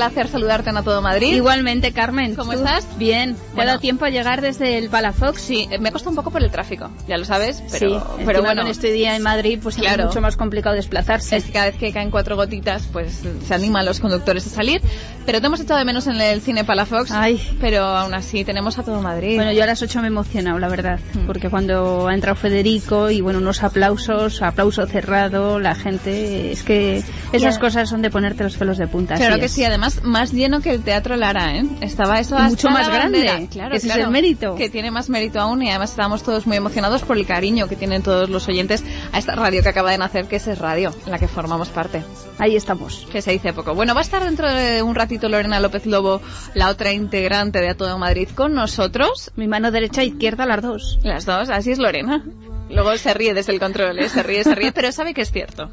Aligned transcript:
Placer 0.00 0.28
saludarte 0.28 0.70
en 0.70 0.78
A 0.78 0.82
Todo 0.82 1.02
Madrid. 1.02 1.34
Igualmente, 1.34 1.92
Carmen. 1.92 2.34
¿Cómo 2.34 2.54
estás? 2.54 2.86
Bien. 2.96 3.36
¿Te 3.54 3.60
ha 3.60 3.66
dado 3.66 3.80
tiempo 3.80 4.06
a 4.06 4.08
llegar 4.08 4.40
desde 4.40 4.78
el 4.78 4.88
Palafox? 4.88 5.42
Sí, 5.42 5.68
me 5.78 5.90
ha 5.90 5.92
costado 5.92 6.08
un 6.08 6.16
poco 6.16 6.30
por 6.30 6.42
el 6.42 6.50
tráfico, 6.50 6.90
ya 7.06 7.18
lo 7.18 7.26
sabes, 7.26 7.62
pero, 7.70 8.00
sí, 8.00 8.22
pero 8.24 8.40
bueno. 8.42 8.62
en 8.62 8.68
este 8.68 8.92
día 8.92 9.14
en 9.14 9.22
Madrid 9.22 9.58
pues 9.62 9.76
claro, 9.76 10.04
es 10.04 10.08
mucho 10.08 10.22
más 10.22 10.38
complicado 10.38 10.74
desplazarse. 10.74 11.36
Es 11.36 11.44
que 11.44 11.52
cada 11.52 11.66
vez 11.66 11.76
que 11.76 11.92
caen 11.92 12.10
cuatro 12.10 12.34
gotitas 12.34 12.88
pues 12.90 13.20
se 13.46 13.54
animan 13.54 13.84
los 13.84 14.00
conductores 14.00 14.46
a 14.46 14.48
salir, 14.48 14.80
pero 15.26 15.42
te 15.42 15.48
hemos 15.48 15.60
echado 15.60 15.78
de 15.78 15.84
menos 15.84 16.06
en 16.06 16.18
el 16.18 16.40
cine 16.40 16.64
Palafox, 16.64 17.10
Ay. 17.10 17.38
pero 17.60 17.84
aún 17.84 18.14
así 18.14 18.42
tenemos 18.42 18.78
A 18.78 18.82
Todo 18.82 19.02
Madrid. 19.02 19.36
Bueno, 19.36 19.52
yo 19.52 19.62
a 19.62 19.66
las 19.66 19.82
ocho 19.82 20.00
me 20.00 20.06
he 20.06 20.08
emocionado, 20.08 20.58
la 20.58 20.68
verdad, 20.68 20.98
mm. 21.12 21.26
porque 21.26 21.50
cuando 21.50 22.08
ha 22.08 22.14
entrado 22.14 22.36
Federico 22.36 23.10
y 23.10 23.20
bueno, 23.20 23.38
unos 23.38 23.62
aplausos, 23.62 24.40
aplauso 24.40 24.86
cerrado, 24.86 25.60
la 25.60 25.74
gente, 25.74 26.52
es 26.52 26.62
que 26.62 27.02
esas 27.32 27.58
cosas 27.58 27.90
son 27.90 28.00
de 28.00 28.08
ponerte 28.08 28.44
los 28.44 28.56
pelos 28.56 28.78
de 28.78 28.86
punta. 28.86 29.16
Claro 29.16 29.38
que 29.38 29.50
sí, 29.50 29.62
además 29.62 29.89
más 30.02 30.32
lleno 30.32 30.60
que 30.60 30.70
el 30.70 30.82
Teatro 30.82 31.16
Lara, 31.16 31.56
¿eh? 31.56 31.64
Estaba 31.80 32.20
eso 32.20 32.38
mucho 32.38 32.68
más 32.70 32.88
grande, 32.88 33.48
claro, 33.50 33.74
ese 33.74 33.88
es 33.88 33.96
el 33.96 34.10
mérito. 34.10 34.54
Que 34.54 34.68
tiene 34.70 34.90
más 34.90 35.08
mérito 35.08 35.40
aún 35.40 35.62
y 35.62 35.70
además 35.70 35.90
estábamos 35.90 36.22
todos 36.22 36.46
muy 36.46 36.56
emocionados 36.56 37.02
por 37.02 37.16
el 37.16 37.26
cariño 37.26 37.68
que 37.68 37.76
tienen 37.76 38.02
todos 38.02 38.28
los 38.28 38.48
oyentes 38.48 38.84
a 39.12 39.18
esta 39.18 39.34
radio 39.34 39.62
que 39.62 39.68
acaba 39.68 39.90
de 39.90 39.98
nacer, 39.98 40.26
que 40.26 40.36
es 40.36 40.46
Es 40.46 40.58
Radio, 40.58 40.92
en 41.04 41.12
la 41.12 41.18
que 41.18 41.28
formamos 41.28 41.68
parte. 41.68 42.02
Ahí 42.38 42.56
estamos. 42.56 43.06
Que 43.12 43.22
se 43.22 43.32
dice 43.32 43.52
poco. 43.52 43.74
Bueno, 43.74 43.94
va 43.94 44.00
a 44.00 44.02
estar 44.02 44.24
dentro 44.24 44.52
de 44.52 44.82
un 44.82 44.94
ratito 44.94 45.28
Lorena 45.28 45.60
López 45.60 45.86
Lobo, 45.86 46.20
la 46.54 46.68
otra 46.68 46.92
integrante 46.92 47.60
de 47.60 47.70
A 47.70 47.74
Todo 47.74 47.98
Madrid, 47.98 48.28
con 48.34 48.54
nosotros. 48.54 49.30
Mi 49.36 49.48
mano 49.48 49.70
derecha 49.70 50.02
e 50.02 50.06
izquierda, 50.06 50.46
las 50.46 50.62
dos. 50.62 50.98
Las 51.02 51.26
dos, 51.26 51.50
así 51.50 51.70
es 51.70 51.78
Lorena. 51.78 52.24
Luego 52.70 52.96
se 52.96 53.12
ríe 53.14 53.34
desde 53.34 53.52
el 53.52 53.58
control, 53.58 53.98
¿eh? 53.98 54.08
se 54.08 54.22
ríe, 54.22 54.44
se 54.44 54.54
ríe, 54.54 54.72
pero 54.74 54.92
sabe 54.92 55.12
que 55.12 55.22
es 55.22 55.32
cierto. 55.32 55.70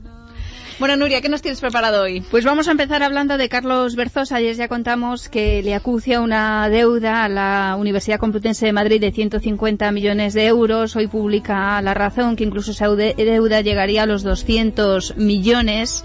Bueno, 0.79 0.95
Nuria, 0.95 1.21
¿qué 1.21 1.29
nos 1.29 1.41
tienes 1.41 1.59
preparado 1.59 2.03
hoy? 2.03 2.21
Pues 2.21 2.45
vamos 2.45 2.67
a 2.67 2.71
empezar 2.71 3.01
hablando 3.01 3.39
de 3.39 3.49
Carlos 3.49 3.95
Berzos. 3.95 4.31
Ayer 4.31 4.55
ya 4.55 4.67
contamos 4.67 5.27
que 5.27 5.63
le 5.63 5.73
acucia 5.73 6.21
una 6.21 6.69
deuda 6.69 7.23
a 7.23 7.29
la 7.29 7.75
Universidad 7.79 8.19
Complutense 8.19 8.67
de 8.67 8.73
Madrid 8.73 9.01
de 9.01 9.11
150 9.11 9.91
millones 9.91 10.35
de 10.35 10.45
euros. 10.45 10.95
Hoy 10.95 11.07
publica 11.07 11.81
La 11.81 11.95
Razón 11.95 12.35
que 12.35 12.43
incluso 12.43 12.71
esa 12.71 12.87
deuda 12.89 13.61
llegaría 13.61 14.03
a 14.03 14.05
los 14.05 14.21
200 14.21 15.17
millones. 15.17 16.03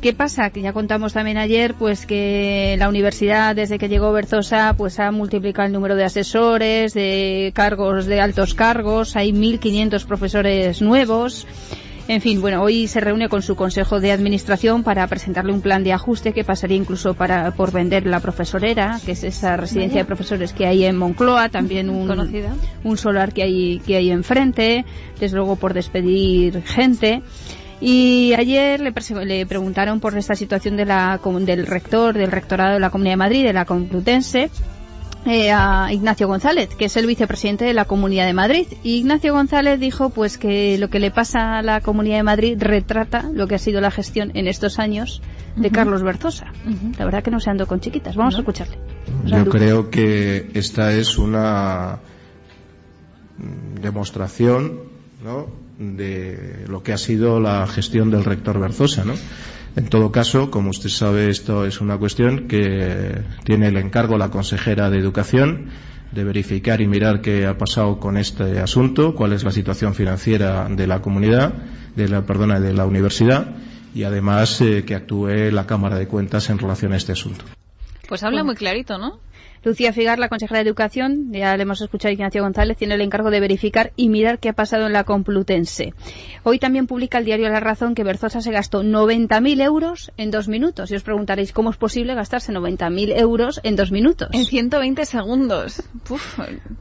¿Qué 0.00 0.14
pasa? 0.14 0.48
Que 0.48 0.62
ya 0.62 0.72
contamos 0.72 1.12
también 1.12 1.36
ayer, 1.36 1.74
pues 1.74 2.06
que 2.06 2.74
la 2.78 2.88
universidad, 2.88 3.54
desde 3.54 3.76
que 3.76 3.90
llegó 3.90 4.12
Berzosa, 4.12 4.76
pues 4.78 4.98
ha 4.98 5.10
multiplicado 5.10 5.66
el 5.66 5.74
número 5.74 5.94
de 5.94 6.04
asesores, 6.04 6.94
de 6.94 7.52
cargos, 7.54 8.06
de 8.06 8.18
altos 8.22 8.54
cargos. 8.54 9.14
Hay 9.14 9.32
1.500 9.32 10.06
profesores 10.06 10.80
nuevos. 10.80 11.46
En 12.08 12.22
fin, 12.22 12.40
bueno, 12.40 12.62
hoy 12.62 12.88
se 12.88 13.00
reúne 13.00 13.28
con 13.28 13.42
su 13.42 13.54
consejo 13.54 14.00
de 14.00 14.12
administración 14.12 14.82
para 14.82 15.06
presentarle 15.08 15.52
un 15.52 15.60
plan 15.60 15.84
de 15.84 15.92
ajuste 15.92 16.32
que 16.32 16.42
pasaría 16.42 16.78
incluso 16.78 17.12
para, 17.12 17.50
por 17.50 17.70
vender 17.70 18.06
la 18.06 18.20
profesorera, 18.20 18.98
que 19.04 19.12
es 19.12 19.24
esa 19.24 19.58
residencia 19.58 20.00
de 20.00 20.04
profesores 20.06 20.54
que 20.54 20.66
hay 20.66 20.86
en 20.86 20.96
Moncloa, 20.96 21.50
también 21.50 21.90
un, 21.90 22.10
un 22.82 22.96
solar 22.96 23.34
que 23.34 23.42
hay, 23.42 23.80
que 23.80 23.96
hay 23.96 24.10
enfrente, 24.10 24.86
desde 25.20 25.36
luego 25.36 25.56
por 25.56 25.74
despedir 25.74 26.62
gente. 26.62 27.20
Y 27.78 28.32
ayer 28.38 28.80
le, 28.80 28.94
le, 29.26 29.44
preguntaron 29.44 30.00
por 30.00 30.16
esta 30.16 30.34
situación 30.34 30.78
de 30.78 30.86
la, 30.86 31.20
del 31.42 31.66
rector, 31.66 32.16
del 32.16 32.32
rectorado 32.32 32.72
de 32.72 32.80
la 32.80 32.88
Comunidad 32.88 33.12
de 33.12 33.18
Madrid, 33.18 33.44
de 33.44 33.52
la 33.52 33.66
Complutense, 33.66 34.50
eh, 35.26 35.50
a 35.50 35.92
Ignacio 35.92 36.28
González, 36.28 36.70
que 36.74 36.86
es 36.86 36.96
el 36.96 37.06
vicepresidente 37.06 37.64
de 37.64 37.74
la 37.74 37.84
Comunidad 37.84 38.26
de 38.26 38.32
Madrid. 38.32 38.66
Ignacio 38.82 39.32
González 39.32 39.80
dijo 39.80 40.10
pues 40.10 40.38
que 40.38 40.78
lo 40.78 40.88
que 40.90 41.00
le 41.00 41.10
pasa 41.10 41.58
a 41.58 41.62
la 41.62 41.80
Comunidad 41.80 42.16
de 42.16 42.22
Madrid 42.22 42.56
retrata 42.58 43.28
lo 43.32 43.46
que 43.46 43.56
ha 43.56 43.58
sido 43.58 43.80
la 43.80 43.90
gestión 43.90 44.30
en 44.34 44.46
estos 44.46 44.78
años 44.78 45.22
de 45.56 45.70
Carlos 45.70 46.02
Berzosa. 46.02 46.52
La 46.98 47.04
verdad 47.04 47.22
que 47.22 47.30
no 47.30 47.40
se 47.40 47.50
ando 47.50 47.66
con 47.66 47.80
chiquitas. 47.80 48.16
Vamos 48.16 48.36
a 48.36 48.38
escucharle. 48.38 48.78
Yo 49.24 49.46
creo 49.46 49.90
que 49.90 50.50
esta 50.54 50.92
es 50.92 51.18
una 51.18 51.98
demostración 53.80 54.80
de 55.78 56.64
lo 56.68 56.82
que 56.82 56.92
ha 56.92 56.98
sido 56.98 57.40
la 57.40 57.66
gestión 57.66 58.10
del 58.10 58.24
rector 58.24 58.58
Berzosa, 58.58 59.04
¿no? 59.04 59.14
En 59.76 59.88
todo 59.88 60.10
caso, 60.10 60.50
como 60.50 60.70
usted 60.70 60.88
sabe, 60.88 61.30
esto 61.30 61.64
es 61.64 61.80
una 61.80 61.98
cuestión 61.98 62.48
que 62.48 63.22
tiene 63.44 63.68
el 63.68 63.76
encargo 63.76 64.18
la 64.18 64.30
consejera 64.30 64.90
de 64.90 64.98
Educación 64.98 65.70
de 66.12 66.24
verificar 66.24 66.80
y 66.80 66.86
mirar 66.86 67.20
qué 67.20 67.46
ha 67.46 67.58
pasado 67.58 68.00
con 68.00 68.16
este 68.16 68.60
asunto, 68.60 69.14
cuál 69.14 69.32
es 69.32 69.44
la 69.44 69.52
situación 69.52 69.94
financiera 69.94 70.66
de 70.68 70.86
la 70.86 71.02
comunidad, 71.02 71.52
de 71.96 72.08
la, 72.08 72.22
perdona, 72.22 72.60
de 72.60 72.72
la 72.72 72.86
universidad 72.86 73.56
y 73.94 74.04
además 74.04 74.60
eh, 74.60 74.84
que 74.86 74.94
actúe 74.94 75.50
la 75.52 75.66
Cámara 75.66 75.98
de 75.98 76.06
Cuentas 76.06 76.48
en 76.50 76.58
relación 76.58 76.92
a 76.92 76.96
este 76.96 77.12
asunto. 77.12 77.44
Pues 78.08 78.22
habla 78.22 78.42
muy 78.42 78.54
clarito, 78.54 78.96
¿no? 78.96 79.18
Lucía 79.68 79.92
Figar, 79.92 80.18
la 80.18 80.30
consejera 80.30 80.60
de 80.60 80.66
Educación, 80.66 81.30
ya 81.30 81.54
le 81.54 81.64
hemos 81.64 81.82
escuchado 81.82 82.08
a 82.08 82.14
Ignacio 82.14 82.42
González, 82.42 82.78
tiene 82.78 82.94
el 82.94 83.02
encargo 83.02 83.30
de 83.30 83.38
verificar 83.38 83.92
y 83.96 84.08
mirar 84.08 84.38
qué 84.38 84.48
ha 84.48 84.54
pasado 84.54 84.86
en 84.86 84.94
la 84.94 85.04
Complutense. 85.04 85.92
Hoy 86.42 86.58
también 86.58 86.86
publica 86.86 87.18
el 87.18 87.26
diario 87.26 87.50
La 87.50 87.60
Razón 87.60 87.94
que 87.94 88.02
Berzosa 88.02 88.40
se 88.40 88.50
gastó 88.50 88.82
90.000 88.82 89.62
euros 89.62 90.10
en 90.16 90.30
dos 90.30 90.48
minutos. 90.48 90.90
Y 90.90 90.94
os 90.94 91.02
preguntaréis, 91.02 91.52
¿cómo 91.52 91.68
es 91.68 91.76
posible 91.76 92.14
gastarse 92.14 92.50
90.000 92.50 93.18
euros 93.18 93.60
en 93.62 93.76
dos 93.76 93.92
minutos? 93.92 94.30
En 94.32 94.46
120 94.46 95.04
segundos. 95.04 95.82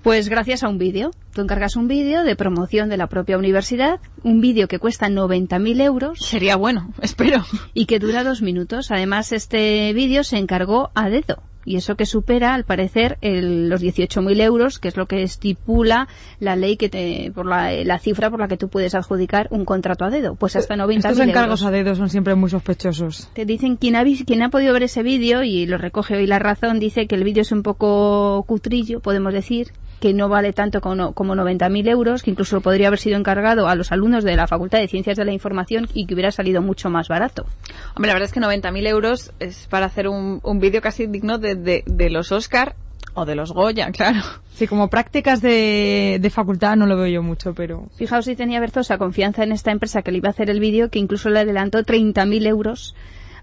Pues 0.01 0.29
gracias 0.29 0.63
a 0.63 0.69
un 0.69 0.77
vídeo. 0.77 1.11
Tú 1.33 1.41
encargas 1.41 1.75
un 1.75 1.89
vídeo 1.89 2.23
de 2.23 2.37
promoción 2.37 2.87
de 2.87 2.95
la 2.95 3.07
propia 3.07 3.37
universidad, 3.37 3.99
un 4.23 4.39
vídeo 4.39 4.69
que 4.69 4.79
cuesta 4.79 5.09
90.000 5.09 5.81
euros. 5.81 6.19
Sería 6.19 6.55
bueno, 6.55 6.93
espero. 7.01 7.43
Y 7.73 7.85
que 7.85 7.99
dura 7.99 8.23
dos 8.23 8.41
minutos. 8.41 8.91
Además, 8.91 9.33
este 9.33 9.91
vídeo 9.91 10.23
se 10.23 10.37
encargó 10.37 10.89
a 10.95 11.09
dedo 11.09 11.43
y 11.67 11.75
eso 11.75 11.95
que 11.95 12.05
supera, 12.05 12.53
al 12.53 12.63
parecer, 12.63 13.17
el, 13.19 13.67
los 13.67 13.83
18.000 13.83 14.41
euros, 14.41 14.79
que 14.79 14.88
es 14.88 14.95
lo 14.95 15.05
que 15.05 15.22
estipula 15.22 16.07
la 16.39 16.55
ley 16.55 16.78
que 16.78 16.88
te, 16.88 17.29
por 17.35 17.45
la, 17.45 18.00
cifra 18.00 18.29
por 18.29 18.39
la 18.39 18.47
que 18.47 18.55
tú 18.55 18.69
puedes 18.69 18.95
adjudicar 18.95 19.50
un 19.51 19.66
contrato 19.66 20.06
a 20.06 20.09
dedo. 20.09 20.35
Pues 20.35 20.56
hasta 20.56 20.75
90.000 20.75 20.97
Estos 20.97 21.19
encargos 21.19 21.63
a 21.63 21.72
dedo 21.72 21.94
son 21.94 22.09
siempre 22.09 22.35
muy 22.35 22.50
sospechosos. 22.50 23.29
Te 23.33 23.44
dicen, 23.44 23.75
quien 23.75 23.97
ha, 23.97 24.06
quien 24.06 24.44
ha 24.44 24.50
podido 24.50 24.72
ver 24.72 24.83
ese 24.83 25.03
vídeo, 25.03 25.44
y 25.44 25.66
lo 25.66 25.77
recoge 25.77 26.16
hoy 26.16 26.25
la 26.25 26.39
razón, 26.39 26.79
dice 26.79 27.06
que 27.06 27.16
el 27.16 27.25
vídeo 27.25 27.41
es 27.41 27.51
un 27.51 27.63
poco 27.63 28.45
cutrillo, 28.47 29.01
podemos 29.01 29.33
decir, 29.33 29.73
que 29.99 30.13
no 30.13 30.29
vale 30.29 30.53
tanto 30.53 30.81
como, 30.81 31.13
como 31.13 31.35
90.000 31.35 31.89
euros, 31.89 32.23
que 32.23 32.31
incluso 32.31 32.61
podría 32.61 32.87
haber 32.87 32.99
sido 32.99 33.17
encargado 33.17 33.67
a 33.67 33.75
los 33.75 33.91
alumnos 33.91 34.23
de 34.23 34.35
la 34.35 34.47
Facultad 34.47 34.79
de 34.79 34.87
Ciencias 34.87 35.17
de 35.17 35.25
la 35.25 35.33
Información 35.33 35.87
y 35.93 36.05
que 36.05 36.13
hubiera 36.13 36.31
salido 36.31 36.61
mucho 36.61 36.89
más 36.89 37.07
barato. 37.07 37.45
Hombre, 37.95 38.09
la 38.09 38.13
verdad 38.13 38.29
es 38.29 38.33
que 38.33 38.39
90.000 38.39 38.87
euros 38.87 39.31
es 39.39 39.67
para 39.67 39.87
hacer 39.87 40.07
un, 40.07 40.39
un 40.43 40.59
vídeo 40.59 40.81
casi 40.81 41.07
digno 41.07 41.37
de, 41.37 41.55
de, 41.55 42.09
los 42.09 42.31
Oscar 42.31 42.75
o 43.13 43.25
de 43.25 43.35
los 43.35 43.51
Goya, 43.51 43.91
claro. 43.91 44.21
Sí, 44.53 44.67
como 44.67 44.89
prácticas 44.89 45.41
de, 45.41 46.17
de, 46.21 46.29
facultad 46.29 46.75
no 46.75 46.85
lo 46.85 46.97
veo 46.97 47.07
yo 47.07 47.23
mucho, 47.23 47.53
pero... 47.53 47.88
Fijaos 47.95 48.25
si 48.25 48.35
tenía 48.35 48.59
Berzosa 48.59 48.97
confianza 48.97 49.43
en 49.43 49.51
esta 49.51 49.71
empresa 49.71 50.01
que 50.01 50.11
le 50.11 50.17
iba 50.17 50.29
a 50.29 50.31
hacer 50.31 50.50
el 50.50 50.59
vídeo, 50.59 50.89
que 50.89 51.00
incluso 51.00 51.29
le 51.29 51.39
adelantó 51.39 51.79
30.000 51.79 52.47
euros 52.47 52.95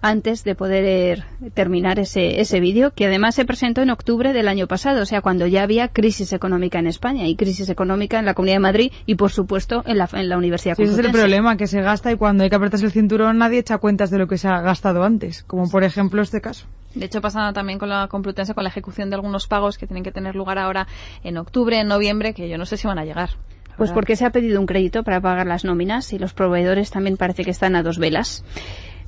antes 0.04 0.44
de 0.44 0.54
poder 0.54 1.24
terminar 1.54 1.98
ese, 1.98 2.42
ese 2.42 2.60
vídeo, 2.60 2.90
que 2.90 3.06
además 3.06 3.34
se 3.34 3.46
presentó 3.46 3.80
en 3.80 3.88
octubre 3.88 4.34
del 4.34 4.48
año 4.48 4.66
pasado, 4.66 5.00
o 5.00 5.06
sea, 5.06 5.22
cuando 5.22 5.46
ya 5.46 5.62
había 5.62 5.88
crisis 5.88 6.34
económica 6.34 6.78
en 6.78 6.86
España 6.86 7.26
y 7.26 7.36
crisis 7.36 7.70
económica 7.70 8.18
en 8.18 8.26
la 8.26 8.34
Comunidad 8.34 8.56
de 8.56 8.60
Madrid 8.60 8.92
y, 9.06 9.14
por 9.14 9.32
supuesto, 9.32 9.82
en 9.86 9.96
la, 9.96 10.06
en 10.12 10.28
la 10.28 10.36
Universidad 10.36 10.76
sí, 10.76 10.82
Ese 10.82 10.92
es 10.92 10.98
el 10.98 11.10
problema, 11.10 11.56
que 11.56 11.66
se 11.66 11.80
gasta 11.80 12.12
y 12.12 12.16
cuando 12.16 12.44
hay 12.44 12.50
que 12.50 12.56
apretarse 12.56 12.84
el 12.84 12.92
cinturón 12.92 13.38
nadie 13.38 13.60
echa 13.60 13.78
cuentas 13.78 14.10
de 14.10 14.18
lo 14.18 14.28
que 14.28 14.36
se 14.36 14.46
ha 14.46 14.60
gastado 14.60 15.04
antes, 15.04 15.42
como 15.44 15.70
por 15.70 15.84
ejemplo 15.84 16.20
este 16.20 16.42
caso. 16.42 16.66
De 16.94 17.06
hecho, 17.06 17.22
pasa 17.22 17.54
también 17.54 17.78
con 17.78 17.88
la 17.88 18.06
Complutense, 18.08 18.52
con 18.52 18.64
la 18.64 18.68
ejecución 18.68 19.08
de 19.08 19.16
algunos 19.16 19.46
pagos 19.46 19.78
que 19.78 19.86
tienen 19.86 20.04
que 20.04 20.12
tener 20.12 20.36
lugar 20.36 20.58
ahora 20.58 20.86
en 21.22 21.38
octubre, 21.38 21.80
en 21.80 21.88
noviembre, 21.88 22.34
que 22.34 22.50
yo 22.50 22.58
no 22.58 22.66
sé 22.66 22.76
si 22.76 22.86
van 22.86 22.98
a 22.98 23.06
llegar. 23.06 23.30
Pues 23.76 23.90
porque 23.90 24.16
se 24.16 24.24
ha 24.24 24.30
pedido 24.30 24.60
un 24.60 24.66
crédito 24.66 25.02
para 25.02 25.20
pagar 25.20 25.46
las 25.46 25.64
nóminas 25.64 26.12
y 26.12 26.18
los 26.18 26.32
proveedores 26.32 26.90
también 26.90 27.16
parece 27.16 27.44
que 27.44 27.50
están 27.50 27.74
a 27.74 27.82
dos 27.82 27.98
velas. 27.98 28.44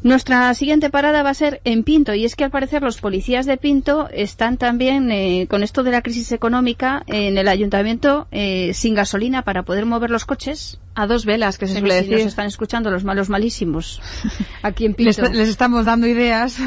Nuestra 0.07 0.55
siguiente 0.55 0.89
parada 0.89 1.25
va 1.25 1.31
a 1.31 1.35
ser 1.35 1.61
en 1.65 1.83
Pinto 1.83 2.15
y 2.15 2.25
es 2.25 2.37
que 2.37 2.45
al 2.45 2.53
parecer 2.53 2.81
los 2.81 3.01
policías 3.01 3.45
de 3.45 3.57
Pinto 3.57 4.09
están 4.13 4.57
también 4.57 5.11
eh, 5.11 5.49
con 5.51 5.65
esto 5.65 5.83
de 5.83 5.91
la 5.91 6.01
crisis 6.01 6.31
económica 6.31 7.03
en 7.09 7.37
el 7.39 7.49
ayuntamiento 7.49 8.29
eh, 8.31 8.73
sin 8.73 8.95
gasolina 8.95 9.43
para 9.43 9.65
poder 9.65 9.85
mover 9.85 10.11
los 10.11 10.25
coches 10.25 10.79
A 10.99 11.07
dos 11.07 11.27
velas, 11.27 11.59
que 11.59 11.67
se 11.67 11.79
suele 11.79 11.95
decir. 11.95 12.15
Nos 12.15 12.27
están 12.27 12.47
escuchando 12.47 12.91
los 12.91 13.05
malos 13.05 13.29
malísimos 13.29 14.01
aquí 14.63 14.87
en 14.87 14.95
Pinto. 14.95 15.23
Les, 15.23 15.33
les 15.33 15.49
estamos 15.49 15.85
dando 15.85 16.07
ideas. 16.07 16.59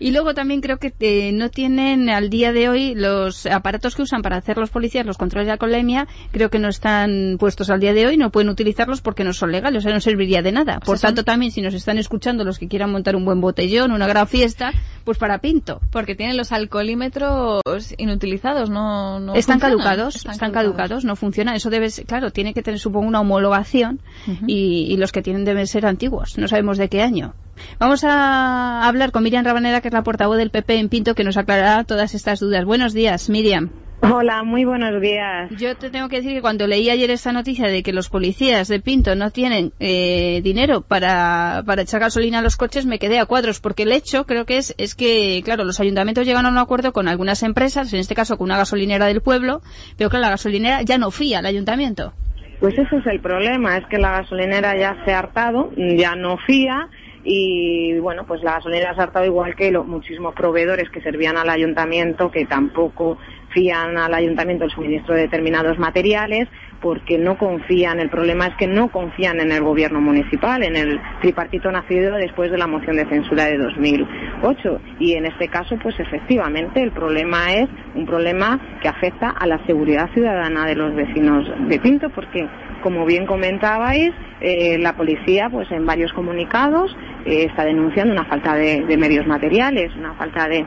Y 0.00 0.12
luego 0.12 0.32
también 0.32 0.60
creo 0.60 0.78
que 0.78 0.94
eh, 1.00 1.32
no 1.32 1.50
tienen 1.50 2.08
al 2.08 2.30
día 2.30 2.52
de 2.52 2.68
hoy 2.68 2.94
los 2.94 3.46
aparatos 3.46 3.96
que 3.96 4.02
usan 4.02 4.22
para 4.22 4.36
hacer 4.36 4.56
los 4.56 4.70
policías 4.70 5.04
los 5.04 5.18
controles 5.18 5.46
de 5.46 5.52
alcoholemia, 5.52 6.06
creo 6.30 6.50
que 6.50 6.60
no 6.60 6.68
están 6.68 7.36
puestos 7.38 7.68
al 7.70 7.80
día 7.80 7.92
de 7.92 8.06
hoy, 8.06 8.16
no 8.16 8.30
pueden 8.30 8.48
utilizarlos 8.48 9.00
porque 9.00 9.24
no 9.24 9.32
son 9.32 9.50
legales, 9.50 9.78
o 9.78 9.82
sea, 9.82 9.92
no 9.92 10.00
serviría 10.00 10.40
de 10.40 10.52
nada. 10.52 10.78
Por 10.80 11.00
tanto, 11.00 11.24
también 11.24 11.50
si 11.50 11.62
nos 11.62 11.74
están 11.74 11.98
escuchando 11.98 12.44
los 12.44 12.58
que 12.58 12.68
quieran 12.68 12.92
montar 12.92 13.16
un 13.16 13.24
buen 13.24 13.40
botellón, 13.40 13.90
una 13.90 14.06
gran 14.06 14.28
fiesta, 14.28 14.72
pues 15.04 15.18
para 15.18 15.38
pinto. 15.38 15.80
Porque 15.90 16.14
tienen 16.14 16.36
los 16.36 16.52
alcoholímetros 16.52 17.62
inutilizados, 17.96 18.70
no, 18.70 19.34
están 19.34 19.58
caducados, 19.58 20.14
están, 20.16 20.52
caducados. 20.52 21.04
no 21.04 21.16
funciona. 21.16 21.56
Eso 21.56 21.70
debe 21.70 21.90
ser, 21.90 22.06
claro, 22.06 22.30
tiene 22.30 22.54
que 22.54 22.62
tener 22.62 22.78
supongo 22.78 23.08
una 23.08 23.20
homologación 23.20 23.67
y, 23.74 24.86
y 24.88 24.96
los 24.96 25.12
que 25.12 25.22
tienen 25.22 25.44
deben 25.44 25.66
ser 25.66 25.86
antiguos. 25.86 26.38
No 26.38 26.48
sabemos 26.48 26.78
de 26.78 26.88
qué 26.88 27.02
año. 27.02 27.34
Vamos 27.78 28.04
a 28.04 28.86
hablar 28.86 29.10
con 29.12 29.22
Miriam 29.22 29.44
Rabanera, 29.44 29.80
que 29.80 29.88
es 29.88 29.94
la 29.94 30.02
portavoz 30.02 30.36
del 30.36 30.50
PP 30.50 30.78
en 30.78 30.88
Pinto, 30.88 31.14
que 31.14 31.24
nos 31.24 31.36
aclarará 31.36 31.84
todas 31.84 32.14
estas 32.14 32.40
dudas. 32.40 32.64
Buenos 32.64 32.92
días, 32.92 33.28
Miriam. 33.28 33.70
Hola, 34.00 34.44
muy 34.44 34.64
buenos 34.64 35.02
días. 35.02 35.50
Yo 35.58 35.76
te 35.76 35.90
tengo 35.90 36.08
que 36.08 36.16
decir 36.16 36.32
que 36.32 36.40
cuando 36.40 36.68
leí 36.68 36.88
ayer 36.88 37.10
esta 37.10 37.32
noticia 37.32 37.66
de 37.66 37.82
que 37.82 37.92
los 37.92 38.08
policías 38.08 38.68
de 38.68 38.78
Pinto 38.78 39.16
no 39.16 39.32
tienen 39.32 39.72
eh, 39.80 40.40
dinero 40.44 40.82
para, 40.82 41.64
para 41.66 41.82
echar 41.82 42.00
gasolina 42.00 42.38
a 42.38 42.42
los 42.42 42.56
coches, 42.56 42.86
me 42.86 43.00
quedé 43.00 43.18
a 43.18 43.26
cuadros, 43.26 43.58
porque 43.58 43.82
el 43.82 43.90
hecho 43.90 44.24
creo 44.24 44.46
que 44.46 44.58
es, 44.58 44.72
es 44.78 44.94
que, 44.94 45.42
claro, 45.44 45.64
los 45.64 45.80
ayuntamientos 45.80 46.26
llegan 46.26 46.46
a 46.46 46.50
un 46.50 46.58
acuerdo 46.58 46.92
con 46.92 47.08
algunas 47.08 47.42
empresas, 47.42 47.92
en 47.92 47.98
este 47.98 48.14
caso 48.14 48.38
con 48.38 48.44
una 48.44 48.56
gasolinera 48.56 49.06
del 49.06 49.20
pueblo, 49.20 49.62
pero 49.96 50.10
claro, 50.10 50.22
la 50.22 50.30
gasolinera 50.30 50.82
ya 50.82 50.96
no 50.96 51.10
fía 51.10 51.40
al 51.40 51.46
ayuntamiento. 51.46 52.12
Pues 52.60 52.76
ese 52.76 52.96
es 52.96 53.06
el 53.06 53.20
problema, 53.20 53.76
es 53.76 53.86
que 53.86 53.98
la 53.98 54.10
gasolinera 54.10 54.76
ya 54.76 54.96
se 55.04 55.12
ha 55.12 55.20
hartado, 55.20 55.70
ya 55.76 56.16
no 56.16 56.38
fía 56.38 56.88
y 57.22 57.98
bueno, 57.98 58.24
pues 58.26 58.42
la 58.42 58.54
gasolina 58.54 58.90
ha 58.90 59.02
hartado 59.02 59.24
igual 59.24 59.54
que 59.54 59.70
los 59.70 59.86
muchísimos 59.86 60.34
proveedores 60.34 60.88
que 60.90 61.00
servían 61.00 61.36
al 61.36 61.50
ayuntamiento 61.50 62.30
que 62.30 62.46
tampoco 62.46 63.18
fían 63.50 63.96
al 63.96 64.14
ayuntamiento 64.14 64.64
el 64.64 64.70
suministro 64.70 65.14
de 65.14 65.22
determinados 65.22 65.78
materiales 65.78 66.48
porque 66.80 67.18
no 67.18 67.36
confían, 67.36 68.00
el 68.00 68.08
problema 68.08 68.46
es 68.46 68.54
que 68.56 68.66
no 68.66 68.88
confían 68.88 69.40
en 69.40 69.52
el 69.52 69.62
gobierno 69.62 70.00
municipal, 70.00 70.62
en 70.62 70.76
el 70.76 71.00
tripartito 71.20 71.70
nacido 71.72 72.16
después 72.16 72.50
de 72.50 72.58
la 72.58 72.66
moción 72.66 72.96
de 72.96 73.06
censura 73.06 73.46
de 73.46 73.58
2008. 73.58 74.80
Y 75.00 75.14
en 75.14 75.26
este 75.26 75.48
caso, 75.48 75.76
pues 75.82 75.98
efectivamente, 75.98 76.82
el 76.82 76.92
problema 76.92 77.52
es 77.54 77.68
un 77.94 78.06
problema 78.06 78.60
que 78.80 78.88
afecta 78.88 79.30
a 79.30 79.46
la 79.46 79.64
seguridad 79.66 80.10
ciudadana 80.12 80.66
de 80.66 80.74
los 80.74 80.94
vecinos 80.94 81.46
de 81.68 81.78
Pinto, 81.78 82.10
porque, 82.10 82.46
como 82.82 83.04
bien 83.04 83.26
comentabais, 83.26 84.12
eh, 84.40 84.78
la 84.78 84.94
policía, 84.94 85.48
pues 85.50 85.70
en 85.72 85.84
varios 85.84 86.12
comunicados, 86.12 86.96
eh, 87.24 87.46
está 87.48 87.64
denunciando 87.64 88.12
una 88.12 88.24
falta 88.24 88.54
de, 88.54 88.96
medios 88.96 89.26
materiales, 89.26 89.94
una 89.96 90.14
falta 90.14 90.48
de, 90.48 90.64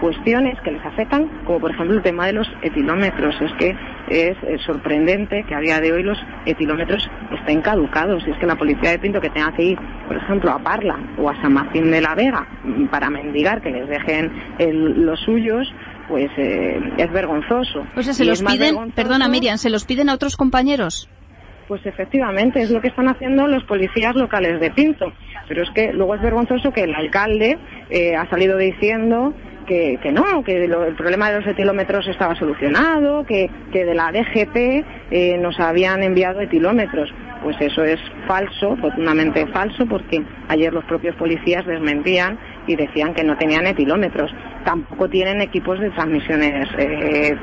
cuestiones 0.00 0.60
que 0.60 0.70
les 0.70 0.84
afectan, 0.84 1.26
como 1.44 1.58
por 1.58 1.70
ejemplo 1.70 1.96
el 1.96 2.02
tema 2.02 2.26
de 2.26 2.34
los 2.34 2.50
etilómetros. 2.62 3.34
Es 3.40 3.52
que 3.54 3.74
es, 4.10 4.36
sorprendente 4.64 5.44
que 5.44 5.54
a 5.54 5.60
día 5.60 5.80
de 5.80 5.92
hoy 5.92 6.02
los 6.02 6.18
etilómetros 6.46 7.08
estén 7.38 7.62
caducados. 7.62 8.22
Y 8.26 8.30
es 8.30 8.38
que 8.38 8.46
la 8.46 8.56
policía 8.56 8.90
de 8.90 8.98
Pinto 8.98 9.20
que 9.20 9.30
tenga 9.30 9.52
que 9.52 9.62
ir, 9.62 9.78
por 10.06 10.16
ejemplo, 10.16 10.50
a 10.50 10.58
Parla 10.58 10.98
o 11.18 11.28
a 11.28 11.40
San 11.40 11.52
Martín 11.52 11.90
de 11.90 12.00
la 12.00 12.14
Vega 12.14 12.46
para 12.90 13.10
mendigar 13.10 13.62
que 13.62 13.70
les 13.70 13.88
dejen 13.88 14.32
los 15.04 15.20
suyos, 15.20 15.72
pues 16.08 16.30
eh, 16.36 16.80
es 16.96 17.12
vergonzoso. 17.12 17.86
O 17.96 18.02
sea, 18.02 18.14
se 18.14 18.24
los 18.24 18.42
piden, 18.42 18.92
perdona 18.92 19.28
Miriam, 19.28 19.58
¿se 19.58 19.70
los 19.70 19.84
piden 19.84 20.08
a 20.08 20.14
otros 20.14 20.36
compañeros? 20.36 21.08
Pues 21.68 21.84
efectivamente, 21.84 22.62
es 22.62 22.70
lo 22.70 22.80
que 22.80 22.88
están 22.88 23.08
haciendo 23.08 23.46
los 23.46 23.62
policías 23.64 24.16
locales 24.16 24.58
de 24.58 24.70
Pinto. 24.70 25.12
Pero 25.48 25.62
es 25.62 25.70
que 25.70 25.92
luego 25.92 26.14
es 26.14 26.22
vergonzoso 26.22 26.72
que 26.72 26.82
el 26.84 26.94
alcalde 26.94 27.58
eh, 27.90 28.16
ha 28.16 28.28
salido 28.30 28.56
diciendo 28.56 29.34
que, 29.68 30.12
no, 30.12 30.42
que 30.42 30.64
el 30.64 30.94
problema 30.96 31.30
de 31.30 31.40
los 31.40 31.46
etilómetros 31.46 32.08
estaba 32.08 32.34
solucionado, 32.34 33.24
que, 33.24 33.50
de 33.72 33.94
la 33.94 34.10
DGP 34.10 34.84
eh, 35.10 35.38
nos 35.38 35.60
habían 35.60 36.02
enviado 36.02 36.40
etilómetros. 36.40 37.12
Pues 37.42 37.56
eso 37.60 37.84
es 37.84 38.00
falso, 38.26 38.74
profundamente 38.80 39.46
falso, 39.48 39.86
porque 39.86 40.20
ayer 40.48 40.72
los 40.72 40.84
propios 40.84 41.14
policías 41.14 41.64
desmentían 41.66 42.36
y 42.66 42.74
decían 42.74 43.14
que 43.14 43.22
no 43.22 43.36
tenían 43.36 43.66
etilómetros. 43.66 44.32
Tampoco 44.64 45.08
tienen 45.08 45.40
equipos 45.40 45.78
de 45.78 45.90
transmisiones 45.90 46.68
eh, 46.78 47.36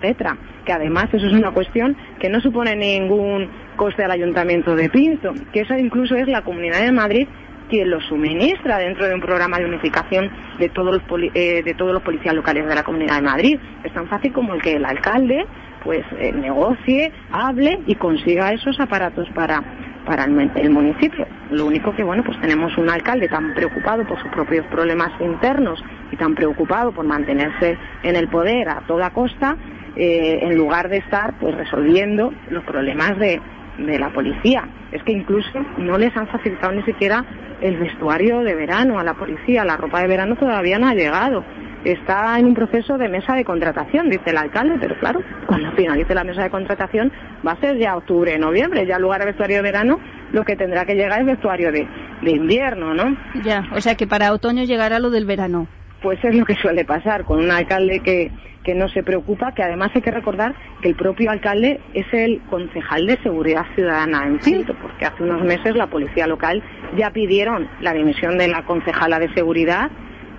tetra, 0.00 0.36
que 0.66 0.72
además 0.72 1.06
eso 1.12 1.26
es 1.26 1.32
una 1.32 1.52
cuestión 1.52 1.96
que 2.20 2.28
no 2.28 2.40
supone 2.40 2.76
ningún 2.76 3.48
coste 3.76 4.04
al 4.04 4.10
Ayuntamiento 4.10 4.76
de 4.76 4.90
Pinto, 4.90 5.32
que 5.52 5.60
eso 5.60 5.74
incluso 5.74 6.14
es 6.14 6.28
la 6.28 6.42
Comunidad 6.42 6.82
de 6.82 6.92
Madrid 6.92 7.26
quien 7.68 7.90
lo 7.90 8.00
suministra 8.00 8.78
dentro 8.78 9.06
de 9.06 9.14
un 9.14 9.20
programa 9.20 9.58
de 9.58 9.66
unificación 9.66 10.30
de 10.58 10.68
todos 10.68 10.94
los, 10.94 11.02
eh, 11.34 11.62
de 11.62 11.74
todos 11.74 11.92
los 11.92 12.02
policías 12.02 12.34
locales 12.34 12.66
de 12.66 12.74
la 12.74 12.82
Comunidad 12.82 13.16
de 13.16 13.22
Madrid. 13.22 13.58
Es 13.84 13.92
tan 13.92 14.08
fácil 14.08 14.32
como 14.32 14.54
el 14.54 14.62
que 14.62 14.74
el 14.74 14.84
alcalde 14.84 15.46
pues 15.84 16.04
eh, 16.18 16.32
negocie, 16.32 17.12
hable 17.30 17.78
y 17.86 17.94
consiga 17.94 18.52
esos 18.52 18.80
aparatos 18.80 19.28
para 19.30 19.62
para 20.08 20.24
el, 20.24 20.70
municipio. 20.70 21.26
Lo 21.50 21.66
único 21.66 21.94
que, 21.94 22.02
bueno, 22.02 22.24
pues 22.24 22.40
tenemos 22.40 22.76
un 22.78 22.88
alcalde 22.88 23.28
tan 23.28 23.52
preocupado 23.52 24.06
por 24.06 24.18
sus 24.18 24.30
propios 24.30 24.64
problemas 24.68 25.10
internos 25.20 25.84
y 26.10 26.16
tan 26.16 26.34
preocupado 26.34 26.92
por 26.92 27.04
mantenerse 27.04 27.76
en 28.02 28.16
el 28.16 28.26
poder 28.28 28.70
a 28.70 28.80
toda 28.86 29.10
costa, 29.10 29.58
eh, 29.96 30.38
en 30.42 30.56
lugar 30.56 30.88
de 30.88 30.96
estar, 30.98 31.34
pues, 31.38 31.54
resolviendo 31.54 32.32
los 32.48 32.64
problemas 32.64 33.18
de, 33.18 33.38
de 33.78 33.98
la 33.98 34.10
policía. 34.10 34.68
Es 34.92 35.02
que 35.04 35.12
incluso 35.12 35.64
no 35.78 35.98
les 35.98 36.16
han 36.16 36.26
facilitado 36.28 36.72
ni 36.72 36.82
siquiera 36.82 37.24
el 37.60 37.76
vestuario 37.76 38.40
de 38.40 38.54
verano 38.54 38.98
a 38.98 39.04
la 39.04 39.14
policía. 39.14 39.64
La 39.64 39.76
ropa 39.76 40.00
de 40.00 40.08
verano 40.08 40.36
todavía 40.36 40.78
no 40.78 40.88
ha 40.88 40.94
llegado 40.94 41.44
está 41.84 42.38
en 42.38 42.46
un 42.46 42.54
proceso 42.54 42.98
de 42.98 43.08
mesa 43.08 43.34
de 43.34 43.44
contratación, 43.44 44.10
dice 44.10 44.30
el 44.30 44.36
alcalde, 44.36 44.76
pero 44.80 44.98
claro, 44.98 45.22
cuando 45.46 45.70
finalice 45.72 46.14
la 46.14 46.24
mesa 46.24 46.42
de 46.42 46.50
contratación 46.50 47.12
va 47.46 47.52
a 47.52 47.60
ser 47.60 47.78
ya 47.78 47.96
octubre, 47.96 48.38
noviembre, 48.38 48.86
ya 48.86 48.98
lugar 48.98 49.20
de 49.20 49.26
vestuario 49.26 49.56
de 49.56 49.62
verano, 49.62 50.00
lo 50.32 50.44
que 50.44 50.56
tendrá 50.56 50.84
que 50.84 50.94
llegar 50.94 51.20
es 51.20 51.26
vestuario 51.26 51.72
de, 51.72 51.86
de 52.22 52.30
invierno, 52.30 52.94
¿no? 52.94 53.16
Ya, 53.44 53.64
o 53.74 53.80
sea 53.80 53.94
que 53.94 54.06
para 54.06 54.32
otoño 54.32 54.64
llegará 54.64 54.98
lo 54.98 55.10
del 55.10 55.24
verano. 55.24 55.68
Pues 56.02 56.22
es 56.24 56.34
lo 56.34 56.44
que 56.44 56.54
suele 56.56 56.84
pasar 56.84 57.24
con 57.24 57.40
un 57.40 57.50
alcalde 57.50 58.00
que, 58.00 58.30
que 58.62 58.74
no 58.74 58.88
se 58.88 59.02
preocupa, 59.02 59.52
que 59.52 59.62
además 59.62 59.90
hay 59.94 60.02
que 60.02 60.10
recordar 60.10 60.54
que 60.82 60.88
el 60.88 60.94
propio 60.94 61.30
alcalde 61.30 61.80
es 61.94 62.06
el 62.12 62.40
concejal 62.50 63.06
de 63.06 63.16
seguridad 63.22 63.64
ciudadana 63.74 64.26
en 64.26 64.38
Pinto, 64.38 64.74
porque 64.80 65.06
hace 65.06 65.22
unos 65.22 65.42
meses 65.42 65.74
la 65.74 65.86
policía 65.86 66.26
local 66.26 66.62
ya 66.96 67.10
pidieron 67.10 67.68
la 67.80 67.92
dimisión 67.94 68.38
de 68.38 68.48
la 68.48 68.64
concejala 68.64 69.18
de 69.18 69.32
seguridad 69.34 69.90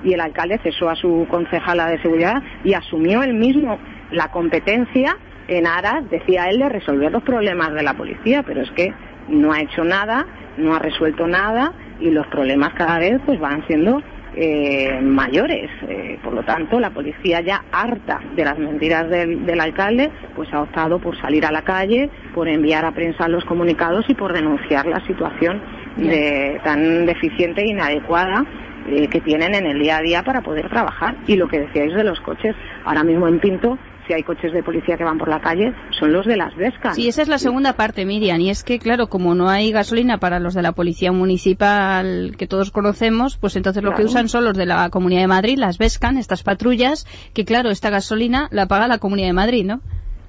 y 0.04 0.14
el 0.14 0.22
alcalde 0.22 0.60
cesó 0.64 0.90
a 0.90 0.96
su 0.96 1.28
concejala 1.30 1.88
de 1.88 2.02
seguridad 2.02 2.42
y 2.64 2.74
asumió 2.74 3.24
él 3.24 3.34
mismo 3.34 3.80
la 4.12 4.30
competencia 4.30 5.18
en 5.48 5.66
aras, 5.66 6.10
decía 6.10 6.50
él, 6.50 6.60
de 6.60 6.70
resolver 6.70 7.12
los 7.12 7.24
problemas 7.24 7.74
de 7.74 7.84
la 7.84 7.96
policía, 7.96 8.44
pero 8.44 8.62
es 8.62 8.72
que 8.72 8.94
no 9.28 9.52
ha 9.52 9.62
hecho 9.62 9.84
nada, 9.84 10.26
no 10.58 10.76
ha 10.76 10.80
resuelto 10.80 11.28
nada 11.28 11.74
y 12.00 12.12
los 12.12 12.28
problemas 12.28 12.74
cada 12.76 13.00
vez 13.00 13.20
pues 13.26 13.40
van 13.40 13.66
siendo 13.68 14.02
eh, 14.36 15.00
mayores. 15.02 15.70
Eh, 15.88 16.20
por 16.24 16.34
lo 16.34 16.44
tanto, 16.44 16.80
la 16.80 16.90
policía 16.92 17.42
ya 17.42 17.64
harta 17.72 18.20
de 18.36 18.46
las 18.46 18.58
mentiras 18.58 19.10
del, 19.10 19.46
del, 19.46 19.60
alcalde, 19.60 20.12
pues 20.36 20.54
ha 20.54 20.62
optado 20.62 21.00
por 21.00 21.20
salir 21.20 21.46
a 21.46 21.52
la 21.52 21.64
calle, 21.64 22.10
por 22.34 22.48
enviar 22.48 22.86
a 22.86 22.92
prensa 22.92 23.28
los 23.28 23.46
comunicados 23.46 24.06
y 24.10 24.14
por 24.14 24.34
denunciar 24.34 24.86
la 24.86 25.06
situación 25.06 25.62
de, 25.98 26.60
tan 26.64 27.06
deficiente 27.06 27.62
e 27.62 27.70
inadecuada 27.70 28.46
eh, 28.88 29.08
que 29.08 29.22
tienen 29.22 29.54
en 29.56 29.66
el 29.66 29.80
día 29.80 29.98
a 29.98 30.02
día 30.02 30.24
para 30.24 30.42
poder 30.42 30.70
trabajar. 30.70 31.16
Y 31.28 31.36
lo 31.36 31.48
que 31.48 31.60
decíais 31.60 31.94
de 31.94 32.04
los 32.04 32.20
coches, 32.22 32.56
ahora 32.86 33.04
mismo 33.04 33.28
en 33.28 33.40
Pinto 33.40 33.78
si 34.10 34.14
hay 34.16 34.24
coches 34.24 34.52
de 34.52 34.64
policía 34.64 34.98
que 34.98 35.04
van 35.04 35.20
por 35.20 35.30
la 35.30 35.40
calle, 35.40 35.72
son 35.92 36.12
los 36.12 36.26
de 36.26 36.36
las 36.36 36.56
Vescas. 36.56 36.96
Sí, 36.96 37.08
esa 37.08 37.22
es 37.22 37.28
la 37.28 37.38
segunda 37.38 37.74
parte, 37.74 38.06
Miriam. 38.06 38.42
Y 38.42 38.50
es 38.50 38.64
que, 38.64 38.80
claro, 38.80 39.08
como 39.08 39.36
no 39.36 39.50
hay 39.50 39.72
gasolina 39.72 40.18
para 40.18 40.40
los 40.40 40.56
de 40.56 40.64
la 40.64 40.72
policía 40.72 41.12
municipal 41.12 42.34
que 42.36 42.48
todos 42.48 42.72
conocemos, 42.72 43.38
pues 43.38 43.56
entonces 43.56 43.84
lo 43.84 43.94
que 43.94 44.04
usan 44.04 44.28
son 44.28 44.46
los 44.46 44.58
de 44.58 44.66
la 44.66 44.90
Comunidad 44.90 45.22
de 45.22 45.28
Madrid, 45.28 45.60
las 45.60 45.78
Vescan, 45.78 46.18
estas 46.18 46.42
patrullas, 46.42 47.06
que, 47.36 47.46
claro, 47.46 47.70
esta 47.70 47.92
gasolina 47.92 48.48
la 48.50 48.66
paga 48.66 48.88
la 48.88 48.98
Comunidad 48.98 49.28
de 49.28 49.34
Madrid, 49.34 49.66
¿no? 49.66 49.82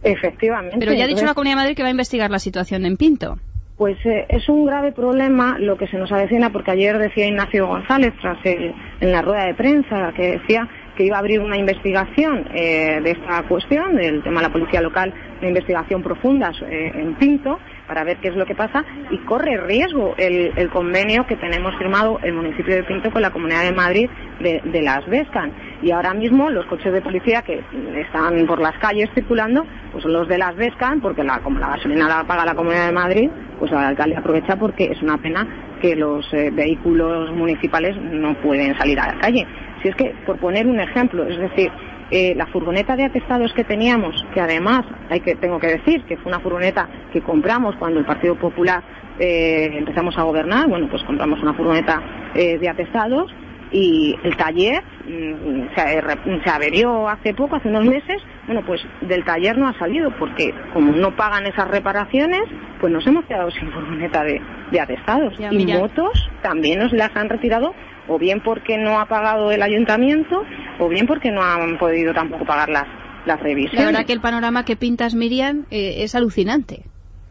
Efectivamente. 0.03 0.77
Pero 0.79 0.93
ya 0.93 1.05
ha 1.05 1.09
dicho 1.09 1.25
la 1.25 1.33
Comunidad 1.33 1.57
de 1.57 1.63
Madrid 1.63 1.77
que 1.77 1.83
va 1.83 1.89
a 1.89 1.93
investigar 1.93 2.31
la 2.31 2.39
situación 2.39 2.85
en 2.85 2.99
Pinto. 2.99 3.39
Pues 3.79 3.97
eh, 4.05 4.27
es 4.29 4.47
un 4.51 4.67
grave 4.67 4.93
problema 4.93 5.57
lo 5.59 5.79
que 5.79 5.87
se 5.87 5.97
nos 5.97 6.13
avecina, 6.13 6.53
porque 6.53 6.73
ayer 6.73 6.99
decía 6.99 7.27
Ignacio 7.27 7.67
González, 7.67 8.13
tras 8.21 8.37
en 8.45 9.11
la 9.11 9.23
rueda 9.23 9.47
de 9.47 9.55
prensa, 9.55 10.13
que 10.15 10.33
decía 10.33 10.69
que 11.01 11.07
iba 11.07 11.17
a 11.17 11.21
abrir 11.21 11.41
una 11.41 11.57
investigación 11.57 12.47
eh, 12.55 13.01
de 13.03 13.13
esta 13.13 13.43
cuestión, 13.45 13.97
del 13.97 14.23
tema 14.23 14.43
de 14.43 14.49
la 14.49 14.53
policía 14.53 14.83
local, 14.83 15.15
una 15.39 15.49
investigación 15.49 16.03
profunda 16.03 16.53
eh, 16.69 16.93
en 16.95 17.15
Pinto, 17.15 17.59
para 17.87 18.05
ver 18.05 18.19
qué 18.19 18.29
es 18.29 18.37
lo 18.37 18.45
que 18.45 18.55
pasa, 18.55 18.85
y 19.11 19.17
corre 19.25 19.57
riesgo 19.57 20.15
el, 20.19 20.69
convenio 20.69 21.27
que 21.27 21.37
tenemos 21.37 21.75
firmado 21.79 22.19
el 22.23 22.35
municipio 22.35 22.75
de 22.75 22.83
Pinto 22.83 23.11
con 23.11 23.23
la 23.23 23.31
Comunidad 23.31 23.63
de 23.63 23.73
Madrid 23.73 24.11
de, 24.41 24.83
las 24.83 25.09
Vescan. 25.09 25.53
Y 25.81 25.91
ahora 25.91 26.13
mismo 26.13 26.51
los 26.51 26.67
coches 26.67 26.93
de 26.93 27.01
policía 27.01 27.41
que 27.41 27.63
están 27.97 28.47
por 28.47 28.61
las 28.61 28.77
calles 28.79 29.09
circulando, 29.15 29.65
pues 29.93 30.03
son 30.03 30.13
los 30.13 30.29
de 30.29 30.37
las 30.37 30.55
Vescan, 30.55 31.01
porque 31.01 31.25
la, 31.25 31.39
como 31.39 31.59
la 31.59 31.69
gasolina 31.69 32.09
la 32.09 32.25
paga 32.25 32.45
la 32.45 32.55
Comunidad 32.55 32.89
de 32.89 32.93
Madrid, 32.93 33.31
pues 33.59 33.73
el 33.73 33.79
alcalde 33.79 34.19
aprovecha 34.19 34.57
porque 34.57 34.85
es 34.85 35.01
una 35.01 35.17
pena 35.17 35.47
que 35.81 35.97
los 35.97 36.31
eh, 36.35 36.51
vehículos 36.53 37.31
municipales 37.33 37.97
no 37.97 38.35
pueden 38.35 38.77
salir 38.77 39.01
a 39.01 39.15
la 39.15 39.19
calle. 39.19 39.47
Si 39.83 39.89
es 39.89 39.95
que, 39.97 40.15
por 40.27 40.39
poner 40.39 40.67
un 40.67 40.81
ejemplo, 40.81 41.27
es 41.27 41.39
decir, 41.39 41.71
eh, 42.11 42.35
la 42.35 42.47
furgoneta 42.47 42.97
de 42.97 43.05
atestados 43.05 43.53
que 43.53 43.63
teníamos, 43.65 44.27
que 44.35 44.41
además 44.41 44.85
hay 45.09 45.21
que, 45.21 45.37
tengo 45.37 45.61
que 45.61 45.69
decir 45.69 46.03
que 46.05 46.17
fue 46.17 46.33
una 46.33 46.41
furgoneta 46.41 46.89
que 47.13 47.21
compramos 47.21 47.77
cuando 47.77 48.01
el 48.01 48.05
Partido 48.05 48.35
Popular 48.35 48.83
eh, 49.21 49.71
empezamos 49.75 50.19
a 50.19 50.23
gobernar, 50.23 50.69
bueno, 50.69 50.89
pues 50.91 51.05
compramos 51.05 51.41
una 51.41 51.55
furgoneta 51.55 52.03
eh, 52.35 52.59
de 52.59 52.69
atestados 52.69 53.33
y 53.71 54.19
el 54.25 54.37
taller 54.37 54.83
mm, 55.07 55.75
se, 55.77 56.43
se, 56.43 56.51
averió 56.51 57.09
hace 57.09 57.33
poco, 57.33 57.55
hace 57.55 57.69
unos 57.69 57.85
meses, 57.85 58.21
bueno, 58.47 58.63
pues 58.67 58.81
del 59.03 59.25
taller 59.25 59.57
no 59.57 59.69
ha 59.69 59.79
salido 59.79 60.11
porque 60.19 60.53
como 60.73 60.91
no 60.91 61.15
pagan 61.15 61.47
esas 61.47 61.69
reparaciones, 61.69 62.43
pues 62.81 62.93
nos 62.93 63.07
hemos 63.07 63.25
quedado 63.27 63.53
sin 63.53 63.71
furgoneta 63.71 64.25
de, 64.25 64.41
de 64.73 64.81
atestados. 64.81 65.39
Ya, 65.39 65.53
y 65.53 65.65
motos 65.65 66.29
también 66.43 66.81
nos 66.81 66.93
las 66.93 67.15
han 67.15 67.29
retirado 67.29 67.73
o 68.09 68.19
bien 68.19 68.41
porque 68.43 68.79
no 68.79 69.01
ha 69.01 69.07
pagado 69.07 69.51
el 69.51 69.63
ayuntamiento 69.63 70.43
o 70.79 70.89
bien 70.89 71.07
porque 71.07 71.31
no 71.31 71.43
han 71.43 71.79
podido 71.79 72.13
tampoco 72.13 72.45
pagar 72.45 72.69
las, 72.69 72.87
las 73.27 73.39
La 73.39 73.43
revisiones. 73.43 73.87
verdad 73.87 74.07
que 74.07 74.13
el 74.13 74.21
panorama 74.21 74.65
que 74.65 74.77
pintas, 74.77 75.15
Miriam, 75.15 75.67
eh, 75.71 75.97
es 75.99 76.15
alucinante. 76.15 76.85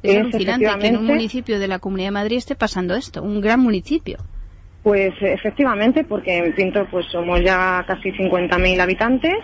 Es, 0.04 0.16
Es, 0.16 0.20
alucinante 0.22 0.68
que 0.80 0.88
en 0.88 0.98
un 0.98 1.06
municipio 1.06 1.60
de 1.60 1.68
la 1.68 1.80
Comunidad 1.80 2.08
de 2.08 2.12
Madrid 2.12 2.38
esté 2.38 2.56
pasando 2.56 2.96
esto, 2.96 3.22
un 3.22 3.42
gran 3.42 3.60
municipio. 3.60 4.18
Pues 4.84 5.14
efectivamente, 5.22 6.06
porque 6.06 6.38
en 6.38 6.54
Pinto 6.56 6.88
pues 6.90 7.06
somos 7.12 7.42
ya 7.44 7.84
casi 7.86 8.12
50.000 8.12 8.80
habitantes, 8.80 9.36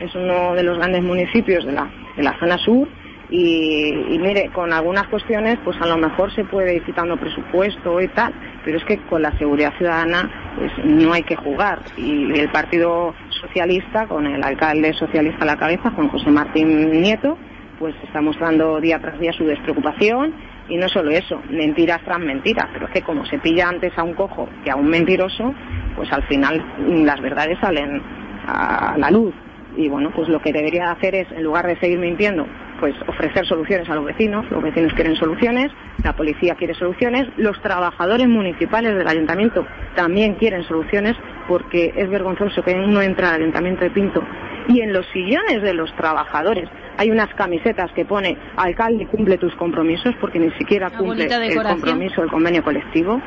es 0.00 0.14
uno 0.14 0.54
de 0.54 0.62
los 0.62 0.76
grandes 0.76 1.02
municipios 1.02 1.64
de 1.64 1.72
la, 1.72 1.90
de 2.16 2.22
la 2.22 2.38
zona 2.38 2.58
sur 2.58 2.88
y, 3.32 3.88
y 4.10 4.18
mire, 4.18 4.50
con 4.50 4.74
algunas 4.74 5.08
cuestiones 5.08 5.58
pues 5.64 5.80
a 5.80 5.86
lo 5.86 5.96
mejor 5.96 6.32
se 6.34 6.44
puede 6.44 6.76
ir 6.76 6.84
quitando 6.84 7.16
presupuesto 7.16 7.98
y 8.02 8.08
tal, 8.08 8.34
pero 8.62 8.76
es 8.76 8.84
que 8.84 8.98
con 8.98 9.22
la 9.22 9.36
seguridad 9.38 9.72
ciudadana 9.78 10.30
pues 10.56 10.70
no 10.84 11.14
hay 11.14 11.22
que 11.22 11.34
jugar 11.34 11.78
y 11.96 12.38
el 12.38 12.50
Partido 12.50 13.14
Socialista, 13.40 14.06
con 14.06 14.26
el 14.26 14.42
alcalde 14.44 14.92
socialista 14.92 15.44
a 15.44 15.46
la 15.46 15.56
cabeza, 15.56 15.90
Juan 15.90 16.08
José 16.08 16.30
Martín 16.30 16.90
Nieto, 16.90 17.38
pues 17.78 17.94
está 18.04 18.20
mostrando 18.20 18.80
día 18.80 18.98
tras 18.98 19.18
día 19.18 19.32
su 19.32 19.46
despreocupación 19.46 20.34
y 20.68 20.76
no 20.76 20.88
solo 20.90 21.10
eso, 21.10 21.40
mentiras 21.48 22.02
tras 22.04 22.20
mentiras, 22.20 22.66
pero 22.74 22.86
es 22.86 22.92
que 22.92 23.02
como 23.02 23.24
se 23.24 23.38
pilla 23.38 23.68
antes 23.68 23.96
a 23.96 24.02
un 24.02 24.12
cojo 24.12 24.46
que 24.62 24.70
a 24.70 24.76
un 24.76 24.88
mentiroso, 24.88 25.54
pues 25.96 26.12
al 26.12 26.22
final 26.24 26.62
mm, 26.78 27.04
las 27.04 27.20
verdades 27.20 27.58
salen 27.60 28.02
a 28.46 28.94
la 28.98 29.10
luz. 29.10 29.34
Y 29.74 29.88
bueno, 29.88 30.10
pues 30.14 30.28
lo 30.28 30.40
que 30.42 30.52
debería 30.52 30.90
hacer 30.90 31.14
es, 31.14 31.32
en 31.32 31.42
lugar 31.42 31.66
de 31.66 31.78
seguir 31.80 31.98
mintiendo, 31.98 32.46
pues 32.82 32.96
ofrecer 33.06 33.46
soluciones 33.46 33.88
a 33.88 33.94
los 33.94 34.04
vecinos, 34.04 34.44
los 34.50 34.60
vecinos 34.60 34.92
quieren 34.94 35.14
soluciones, 35.14 35.70
la 36.02 36.16
policía 36.16 36.56
quiere 36.56 36.74
soluciones, 36.74 37.28
los 37.36 37.62
trabajadores 37.62 38.26
municipales 38.26 38.96
del 38.96 39.06
ayuntamiento 39.06 39.64
también 39.94 40.34
quieren 40.34 40.64
soluciones, 40.64 41.14
porque 41.46 41.92
es 41.94 42.10
vergonzoso 42.10 42.60
que 42.64 42.74
uno 42.74 43.00
entra 43.00 43.28
al 43.28 43.40
ayuntamiento 43.40 43.84
de 43.84 43.90
Pinto 43.90 44.24
y 44.66 44.80
en 44.80 44.92
los 44.92 45.06
sillones 45.12 45.62
de 45.62 45.74
los 45.74 45.94
trabajadores 45.94 46.68
hay 46.98 47.12
unas 47.12 47.32
camisetas 47.34 47.92
que 47.92 48.04
pone 48.04 48.36
alcalde 48.56 49.06
cumple 49.06 49.38
tus 49.38 49.54
compromisos 49.54 50.16
porque 50.20 50.40
ni 50.40 50.50
siquiera 50.58 50.88
Una 50.88 50.98
cumple 50.98 51.24
el 51.26 51.62
compromiso, 51.62 52.24
el 52.24 52.30
convenio 52.30 52.64
colectivo. 52.64 53.22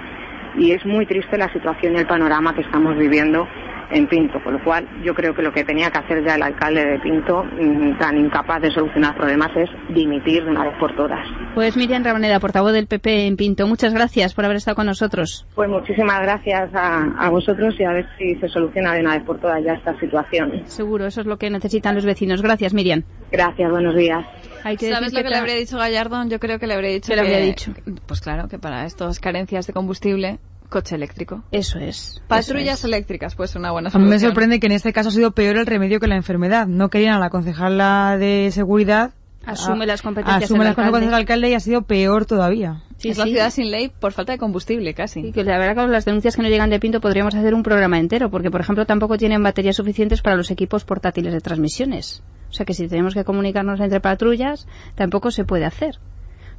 Y 0.57 0.71
es 0.71 0.85
muy 0.85 1.05
triste 1.05 1.37
la 1.37 1.51
situación 1.51 1.95
y 1.95 1.99
el 1.99 2.07
panorama 2.07 2.53
que 2.53 2.61
estamos 2.61 2.97
viviendo 2.97 3.47
en 3.91 4.07
Pinto, 4.07 4.39
con 4.43 4.53
lo 4.53 4.63
cual 4.63 4.87
yo 5.03 5.13
creo 5.13 5.33
que 5.35 5.41
lo 5.41 5.51
que 5.53 5.63
tenía 5.63 5.89
que 5.91 5.99
hacer 5.99 6.23
ya 6.25 6.35
el 6.35 6.43
alcalde 6.43 6.85
de 6.85 6.99
Pinto, 6.99 7.43
mm, 7.43 7.97
tan 7.97 8.17
incapaz 8.17 8.61
de 8.61 8.71
solucionar 8.71 9.15
problemas, 9.15 9.49
es 9.55 9.69
dimitir 9.93 10.43
de 10.43 10.51
una 10.51 10.63
vez 10.65 10.73
por 10.79 10.95
todas. 10.95 11.19
Pues 11.53 11.77
Miriam 11.77 12.03
Rabaneda, 12.03 12.39
portavoz 12.39 12.73
del 12.73 12.87
PP 12.87 13.27
en 13.27 13.37
Pinto, 13.37 13.67
muchas 13.67 13.93
gracias 13.93 14.33
por 14.33 14.45
haber 14.45 14.57
estado 14.57 14.75
con 14.75 14.85
nosotros. 14.87 15.45
Pues 15.55 15.69
muchísimas 15.69 16.21
gracias 16.21 16.73
a, 16.73 17.03
a 17.17 17.29
vosotros 17.29 17.75
y 17.79 17.83
a 17.83 17.91
ver 17.91 18.05
si 18.17 18.35
se 18.35 18.47
soluciona 18.49 18.93
de 18.93 19.01
una 19.01 19.15
vez 19.15 19.23
por 19.23 19.39
todas 19.39 19.63
ya 19.63 19.73
esta 19.73 19.97
situación. 19.99 20.63
Seguro, 20.65 21.05
eso 21.05 21.21
es 21.21 21.27
lo 21.27 21.37
que 21.37 21.49
necesitan 21.49 21.95
los 21.95 22.05
vecinos. 22.05 22.41
Gracias, 22.41 22.73
Miriam. 22.73 23.03
Gracias, 23.31 23.69
buenos 23.71 23.95
días. 23.95 24.25
Hay 24.63 24.77
que 24.77 24.89
¿Sabes 24.91 25.13
lo 25.13 25.21
que 25.21 25.29
le 25.29 25.37
habría 25.37 25.55
dicho 25.55 25.77
Gallardón? 25.77 26.29
Yo 26.29 26.39
creo 26.39 26.57
que 26.57 26.65
le 26.67 26.73
habría 26.73 26.91
dicho 26.91 27.11
¿Qué 27.11 27.15
le 27.15 27.21
que- 27.21 27.27
habría 27.33 27.45
dicho? 27.45 27.71
Pues 28.07 28.21
claro, 28.21 28.47
que 28.47 28.57
para 28.57 28.85
estas 28.85 29.19
carencias 29.19 29.67
de 29.67 29.73
combustible, 29.73 30.39
coche 30.69 30.95
eléctrico. 30.95 31.43
Eso 31.51 31.79
es. 31.79 32.21
Patrullas 32.27 32.79
eso 32.79 32.87
es. 32.87 32.93
eléctricas, 32.93 33.35
pues 33.35 33.55
una 33.55 33.71
buena 33.71 33.87
A 33.89 33.89
mí 33.89 33.93
solución. 33.93 34.09
me 34.09 34.19
sorprende 34.19 34.59
que 34.59 34.67
en 34.67 34.73
este 34.73 34.93
caso 34.93 35.09
ha 35.09 35.11
sido 35.11 35.31
peor 35.31 35.57
el 35.57 35.65
remedio 35.65 35.99
que 35.99 36.07
la 36.07 36.15
enfermedad. 36.15 36.67
No 36.67 36.89
querían 36.89 37.15
a 37.15 37.19
la 37.19 37.29
concejala 37.29 38.17
de 38.19 38.49
seguridad. 38.51 39.11
Asume 39.45 39.83
a- 39.83 39.87
las 39.87 40.01
competencias 40.01 40.45
Asume 40.45 40.59
del 40.59 40.67
las 40.69 40.75
competencias 40.75 41.01
del 41.11 41.13
alcalde. 41.13 41.33
alcalde 41.33 41.49
y 41.49 41.53
ha 41.53 41.59
sido 41.59 41.83
peor 41.83 42.25
todavía. 42.25 42.81
Sí, 42.97 43.09
es 43.09 43.17
la 43.19 43.25
ciudad 43.25 43.51
sin 43.51 43.69
ley 43.69 43.89
por 43.99 44.11
falta 44.11 44.31
de 44.31 44.39
combustible, 44.39 44.95
casi. 44.95 45.21
Sí, 45.21 45.31
que 45.31 45.43
la 45.43 45.59
verdad 45.59 45.75
que 45.75 45.81
con 45.81 45.91
las 45.91 46.05
denuncias 46.05 46.35
que 46.35 46.41
nos 46.41 46.49
llegan 46.49 46.71
de 46.71 46.79
Pinto 46.79 46.99
podríamos 46.99 47.35
hacer 47.35 47.53
un 47.53 47.61
programa 47.61 47.99
entero, 47.99 48.31
porque 48.31 48.49
por 48.49 48.61
ejemplo 48.61 48.87
tampoco 48.87 49.17
tienen 49.19 49.43
baterías 49.43 49.75
suficientes 49.75 50.23
para 50.23 50.35
los 50.35 50.49
equipos 50.49 50.83
portátiles 50.83 51.31
de 51.31 51.41
transmisiones. 51.41 52.23
O 52.49 52.53
sea 52.53 52.65
que 52.65 52.73
si 52.73 52.87
tenemos 52.87 53.13
que 53.13 53.23
comunicarnos 53.23 53.79
entre 53.81 53.99
patrullas, 53.99 54.65
tampoco 54.95 55.29
se 55.29 55.43
puede 55.45 55.65
hacer. 55.65 55.99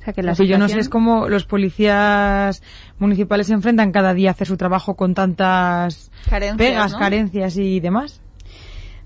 Sea 0.06 0.14
que 0.14 0.22
la 0.22 0.34
yo 0.34 0.56
no 0.56 0.68
sé 0.68 0.78
es 0.78 0.88
cómo 0.88 1.28
los 1.28 1.46
policías 1.46 2.62
municipales 3.00 3.48
se 3.48 3.54
enfrentan 3.54 3.90
cada 3.90 4.14
día 4.14 4.30
a 4.30 4.32
hacer 4.34 4.46
su 4.46 4.56
trabajo 4.56 4.94
con 4.94 5.14
tantas 5.14 6.12
Carencias, 6.30 6.56
pegas, 6.56 6.92
¿no? 6.92 6.98
carencias 7.00 7.56
y 7.56 7.80
demás. 7.80 8.22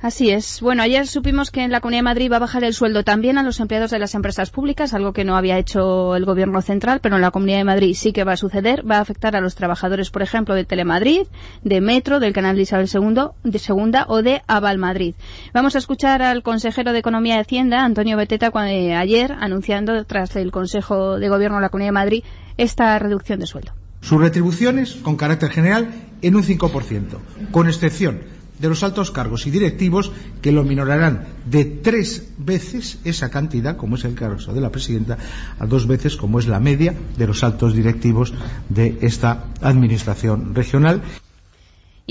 Así 0.03 0.31
es. 0.31 0.63
Bueno, 0.63 0.83
ayer 0.83 1.07
supimos 1.07 1.51
que 1.51 1.63
en 1.63 1.71
la 1.71 1.81
Comunidad 1.81 1.99
de 1.99 2.05
Madrid 2.05 2.33
va 2.33 2.37
a 2.37 2.41
bajar 2.41 2.65
el 2.65 2.73
sueldo 2.73 3.05
también 3.05 3.37
a 3.37 3.43
los 3.43 3.61
empleados 3.61 3.91
de 3.91 3.99
las 3.99 4.15
empresas 4.15 4.49
públicas, 4.49 4.95
algo 4.95 5.13
que 5.13 5.25
no 5.25 5.37
había 5.37 5.59
hecho 5.59 6.17
el 6.17 6.25
Gobierno 6.25 6.63
central, 6.63 7.01
pero 7.03 7.17
en 7.17 7.23
la 7.23 7.31
Comunidad 7.31 7.59
de 7.59 7.65
Madrid 7.65 7.95
sí 7.95 8.15
que 8.15 8.25
va 8.25 8.33
a 8.33 8.37
suceder. 8.39 8.91
Va 8.91 8.97
a 8.97 9.01
afectar 9.03 9.37
a 9.37 9.43
los 9.43 9.57
trabajadores, 9.57 10.09
por 10.09 10.23
ejemplo, 10.23 10.55
de 10.55 10.65
Telemadrid, 10.65 11.27
de 11.65 11.81
Metro, 11.83 12.19
del 12.19 12.33
Canal 12.33 12.57
de 12.57 12.63
Isabel 12.63 12.89
II, 12.91 13.25
de 13.45 13.59
Segunda 13.59 14.07
o 14.09 14.23
de 14.23 14.41
Aval 14.47 14.79
Madrid. 14.79 15.15
Vamos 15.53 15.75
a 15.75 15.79
escuchar 15.79 16.23
al 16.23 16.43
consejero 16.43 16.95
de 16.95 17.01
Economía 17.01 17.37
y 17.37 17.41
Hacienda, 17.41 17.85
Antonio 17.85 18.17
Beteta, 18.17 18.51
cuando, 18.51 18.73
eh, 18.73 18.95
ayer 18.95 19.33
anunciando, 19.39 20.07
tras 20.07 20.35
el 20.35 20.51
Consejo 20.51 21.19
de 21.19 21.29
Gobierno 21.29 21.59
de 21.59 21.63
la 21.63 21.69
Comunidad 21.69 21.89
de 21.89 21.93
Madrid, 21.93 22.25
esta 22.57 22.99
reducción 22.99 23.39
de 23.39 23.47
sueldo. 23.47 23.73
Sus 24.01 24.19
retribuciones, 24.19 24.95
con 24.95 25.17
carácter 25.17 25.51
general, 25.51 25.91
en 26.23 26.37
un 26.37 26.43
5%, 26.43 27.19
con 27.51 27.69
excepción 27.69 28.40
de 28.61 28.69
los 28.69 28.83
altos 28.83 29.11
cargos 29.11 29.47
y 29.47 29.51
directivos 29.51 30.13
que 30.43 30.53
lo 30.53 30.65
minorarán 30.65 31.27
de 31.47 31.65
tres 31.65 32.29
veces 32.39 32.99
esa 33.05 33.31
cantidad, 33.31 33.77
como 33.77 33.97
es 33.97 34.05
el 34.05 34.15
caso 34.15 34.53
de 34.53 34.61
la 34.61 34.71
presidenta, 34.71 35.19
a 35.59 35.67
dos 35.67 35.87
veces, 35.87 36.17
como 36.17 36.39
es 36.39 36.47
la 36.47 36.61
media 36.61 36.95
de 37.17 37.27
los 37.27 37.43
altos 37.43 37.75
directivos 37.75 38.33
de 38.69 38.99
esta 39.01 39.45
administración 39.63 40.55
regional. 40.55 41.03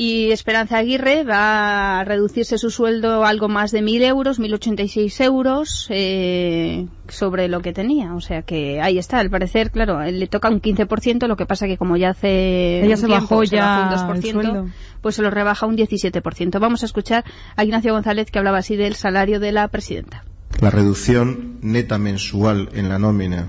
Y 0.02 0.32
Esperanza 0.32 0.78
Aguirre 0.78 1.26
va 1.26 2.00
a 2.00 2.06
reducirse 2.06 2.58
su 2.58 2.70
sueldo 2.70 3.26
algo 3.26 3.50
más 3.50 3.72
de 3.72 3.82
1.000 3.82 4.04
euros, 4.04 4.40
1.086 4.40 5.22
euros 5.26 5.88
eh, 5.90 6.88
sobre 7.10 7.50
lo 7.50 7.62
que 7.62 7.74
tenía. 7.74 8.16
O 8.16 8.22
sea 8.22 8.42
que 8.44 8.80
ahí 8.82 8.98
está. 8.98 9.20
Al 9.20 9.30
parecer, 9.30 9.72
claro, 9.72 10.02
le 10.02 10.28
toca 10.28 10.48
un 10.48 10.62
15%, 10.62 11.28
lo 11.28 11.36
que 11.36 11.46
pasa 11.46 11.68
que 11.68 11.76
como 11.78 11.98
ya 11.98 12.12
hace 12.12 12.80
Ella 12.82 12.96
un 12.96 13.02
se 13.02 13.08
tiempo 13.08 13.36
bajó 13.36 13.46
se 13.46 13.56
ya 13.58 13.90
bajó 13.92 14.12
un 14.12 14.16
el 14.16 14.24
2%, 14.24 14.32
sueldo. 14.32 14.68
pues 15.02 15.16
se 15.16 15.22
lo 15.22 15.32
rebaja 15.32 15.66
un 15.66 15.76
17%. 15.76 16.60
Vamos 16.62 16.82
a 16.84 16.86
escuchar 16.86 17.26
a 17.58 17.66
Ignacio 17.66 17.92
González 17.92 18.32
que 18.32 18.40
hablaba 18.40 18.60
así 18.60 18.78
del 18.78 18.96
salario 18.96 19.42
de 19.42 19.52
la 19.52 19.68
presidenta. 19.68 20.24
La 20.62 20.70
reducción 20.70 21.58
neta 21.62 21.98
mensual 21.98 22.70
en 22.74 22.88
la 22.88 23.00
nómina 23.00 23.48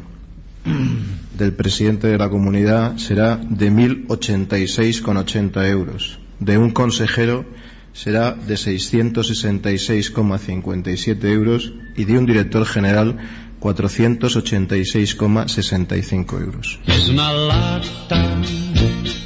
del 1.38 1.52
presidente 1.54 2.08
de 2.08 2.18
la 2.18 2.28
comunidad 2.28 2.96
será 2.96 3.36
de 3.36 3.70
1.086,80 3.70 5.68
euros. 5.68 6.18
De 6.40 6.58
un 6.58 6.70
consejero 6.70 7.44
será 7.92 8.32
de 8.32 8.54
666,57 8.54 11.24
euros 11.24 11.72
y 11.96 12.04
de 12.04 12.18
un 12.18 12.26
director 12.26 12.64
general 12.66 13.16
486,65 13.60 16.40
euros. 16.40 16.78
Es 16.86 17.08
una 17.08 17.32
lata 17.32 18.40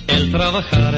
el 0.08 0.30
trabajar 0.32 0.94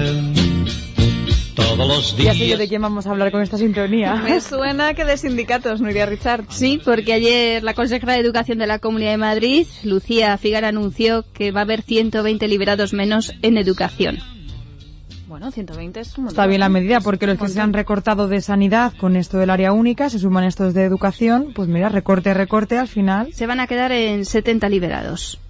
todos 1.55 1.87
los 1.89 2.17
Ya 2.17 2.33
sé 2.33 2.39
yo 2.41 2.45
días. 2.47 2.59
de 2.61 2.69
quién 2.69 2.81
vamos 2.83 3.07
a 3.07 3.11
hablar 3.11 3.31
con 3.31 3.43
esta 3.43 3.59
sintonía. 3.59 4.15
Me 4.25 4.41
suena 4.41 4.95
que 4.95 5.05
de 5.05 5.19
sindicatos, 5.19 5.81
Nuria 5.83 6.07
Richard. 6.07 6.45
Sí, 6.49 6.81
porque 6.83 7.13
ayer 7.13 7.63
la 7.63 7.75
consejera 7.75 8.15
de 8.15 8.21
Educación 8.21 8.57
de 8.59 8.67
la 8.67 8.79
Comunidad 8.79 9.11
de 9.11 9.19
Madrid, 9.19 9.67
Lucía 9.85 10.39
Figara, 10.39 10.69
anunció 10.69 11.27
que 11.35 11.53
va 11.53 11.61
a 11.61 11.65
haber 11.65 11.83
120 11.83 12.49
liberados 12.49 12.95
menos 12.95 13.35
en 13.43 13.59
educación. 13.59 14.17
Bueno, 15.27 15.51
120 15.51 15.99
es 15.99 16.17
un 16.19 16.25
montón. 16.25 16.35
Está 16.35 16.47
bien 16.47 16.61
la 16.61 16.69
medida, 16.69 17.01
porque 17.01 17.27
los 17.27 17.37
que 17.37 17.49
se 17.49 17.61
han 17.61 17.73
recortado 17.73 18.29
de 18.29 18.41
sanidad 18.41 18.93
con 18.97 19.17
esto 19.17 19.39
del 19.39 19.51
área 19.51 19.73
única, 19.73 20.09
se 20.09 20.21
suman 20.21 20.45
estos 20.45 20.73
de 20.73 20.85
educación, 20.85 21.53
pues 21.53 21.69
mira, 21.69 21.89
recorte, 21.89 22.33
recorte, 22.33 22.79
al 22.79 22.87
final. 22.87 23.33
Se 23.33 23.47
van 23.47 23.59
a 23.59 23.67
quedar 23.67 23.91
en 23.91 24.25
70 24.25 24.69
liberados. 24.69 25.41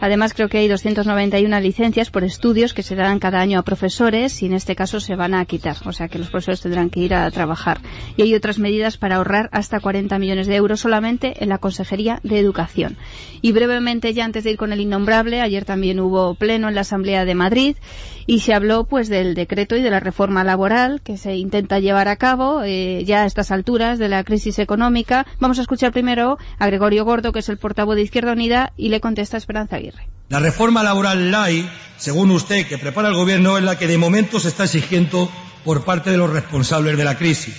Además, 0.00 0.34
creo 0.34 0.48
que 0.48 0.58
hay 0.58 0.68
291 0.68 1.60
licencias 1.60 2.10
por 2.10 2.24
estudios 2.24 2.74
que 2.74 2.82
se 2.82 2.94
dan 2.94 3.18
cada 3.18 3.40
año 3.40 3.58
a 3.58 3.62
profesores 3.62 4.42
y 4.42 4.46
en 4.46 4.52
este 4.54 4.76
caso 4.76 5.00
se 5.00 5.16
van 5.16 5.34
a 5.34 5.44
quitar. 5.44 5.76
O 5.84 5.92
sea 5.92 6.08
que 6.08 6.18
los 6.18 6.30
profesores 6.30 6.60
tendrán 6.60 6.90
que 6.90 7.00
ir 7.00 7.14
a 7.14 7.30
trabajar. 7.30 7.80
Y 8.16 8.22
hay 8.22 8.34
otras 8.34 8.58
medidas 8.58 8.96
para 8.96 9.16
ahorrar 9.16 9.48
hasta 9.52 9.80
40 9.80 10.18
millones 10.18 10.46
de 10.46 10.56
euros 10.56 10.80
solamente 10.80 11.42
en 11.42 11.48
la 11.48 11.58
Consejería 11.58 12.20
de 12.22 12.38
Educación. 12.38 12.96
Y 13.42 13.52
brevemente, 13.52 14.12
ya 14.14 14.24
antes 14.24 14.44
de 14.44 14.52
ir 14.52 14.56
con 14.56 14.72
el 14.72 14.80
innombrable, 14.80 15.40
ayer 15.40 15.64
también 15.64 16.00
hubo 16.00 16.34
pleno 16.34 16.68
en 16.68 16.74
la 16.74 16.82
Asamblea 16.82 17.24
de 17.24 17.34
Madrid 17.34 17.76
y 18.26 18.40
se 18.40 18.54
habló 18.54 18.84
pues 18.84 19.08
del 19.08 19.34
decreto 19.34 19.76
y 19.76 19.82
de 19.82 19.90
la 19.90 20.00
reforma 20.00 20.44
laboral 20.44 21.02
que 21.02 21.16
se 21.16 21.36
intenta 21.36 21.78
llevar 21.78 22.08
a 22.08 22.16
cabo 22.16 22.62
eh, 22.62 23.04
ya 23.04 23.22
a 23.22 23.26
estas 23.26 23.50
alturas 23.50 23.98
de 23.98 24.08
la 24.08 24.24
crisis 24.24 24.58
económica. 24.58 25.26
Vamos 25.40 25.58
a 25.58 25.62
escuchar 25.62 25.92
primero 25.92 26.38
a 26.58 26.66
Gregorio 26.66 27.04
Gordo, 27.04 27.32
que 27.32 27.40
es 27.40 27.48
el 27.48 27.58
portavoz 27.58 27.96
de 27.96 28.02
Izquierda 28.02 28.32
Unida, 28.32 28.72
y 28.76 28.88
le 28.88 29.00
contesta 29.00 29.36
Esperanza 29.36 29.63
Aguirre. 29.72 30.08
La 30.28 30.40
reforma 30.40 30.82
laboral 30.82 31.30
LAI, 31.30 31.68
según 31.96 32.30
usted, 32.30 32.66
que 32.66 32.78
prepara 32.78 33.08
el 33.08 33.14
Gobierno, 33.14 33.58
es 33.58 33.64
la 33.64 33.78
que 33.78 33.86
de 33.86 33.98
momento 33.98 34.40
se 34.40 34.48
está 34.48 34.64
exigiendo 34.64 35.30
por 35.64 35.84
parte 35.84 36.10
de 36.10 36.16
los 36.16 36.30
responsables 36.30 36.96
de 36.96 37.04
la 37.04 37.16
crisis. 37.16 37.54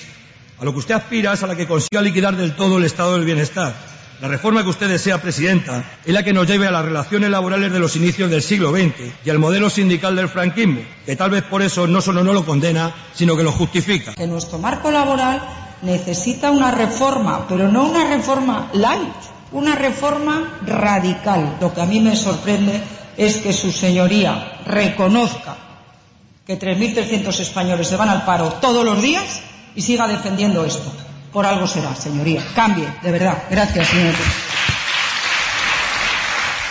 A 0.60 0.66
lo 0.66 0.72
que 0.72 0.80
usted 0.80 0.96
aspira 0.96 1.34
es 1.34 1.44
a 1.44 1.48
la 1.48 1.56
que 1.56 1.68
consiga 1.68 2.02
liquidar 2.02 2.36
del 2.36 2.56
todo 2.56 2.78
el 2.78 2.86
estado 2.86 3.14
del 3.14 3.26
bienestar 3.26 3.74
la 4.22 4.30
reforma 4.30 4.64
que 4.64 4.70
usted 4.70 4.88
desea, 4.88 5.22
Presidenta, 5.22 5.84
es 6.06 6.14
la 6.14 6.24
que 6.24 6.32
nos 6.32 6.48
lleve 6.48 6.68
a 6.68 6.72
las 6.72 6.86
relaciones 6.86 7.30
laborales 7.30 7.72
de 7.72 7.80
los 7.80 7.98
inicios 7.98 8.30
del 8.30 8.42
siglo 8.42 8.72
XX 8.72 9.14
y 9.26 9.30
al 9.30 9.40
modelo 9.40 9.70
sindical 9.70 10.16
del 10.16 10.30
franquismo, 10.30 10.80
que 11.06 11.18
tal 11.18 11.32
vez 11.32 11.44
por 11.44 11.62
eso 11.62 11.86
no 11.86 12.00
solo 12.00 12.24
no 12.24 12.32
lo 12.32 12.46
condena, 12.46 12.94
sino 13.14 13.36
que 13.36 13.44
lo 13.44 13.52
justifica. 13.52 14.14
Que 14.14 14.26
nuestro 14.26 14.58
marco 14.58 14.90
laboral 14.90 15.42
necesita 15.82 16.50
una 16.50 16.72
reforma, 16.72 17.46
pero 17.50 17.70
no 17.70 17.90
una 17.90 18.08
reforma 18.16 18.70
light, 18.74 19.14
una 19.52 19.75
reforma 19.75 20.60
radical. 20.66 21.58
Lo 21.62 21.74
que 21.74 21.82
a 21.82 21.86
mí 21.86 22.00
me 22.00 22.16
sorprende 22.16 22.82
es 23.18 23.38
que 23.38 23.54
su 23.54 23.72
señoría 23.72 24.60
reconozca 24.66 25.56
que 26.46 26.60
3.300 26.60 27.40
españoles 27.40 27.88
se 27.88 27.96
van 27.96 28.10
al 28.10 28.25
paro 28.25 28.54
todos 28.62 28.86
los 28.86 29.02
días 29.02 29.42
y 29.75 29.82
siga 29.82 30.08
defendiendo 30.08 30.64
esto. 30.66 30.92
Por 31.32 31.46
algo 31.46 31.68
será, 31.68 31.96
señoría. 31.96 32.42
Cambie, 32.56 32.88
de 33.02 33.12
verdad. 33.12 33.44
Gracias, 33.50 33.88
señor. 33.88 34.14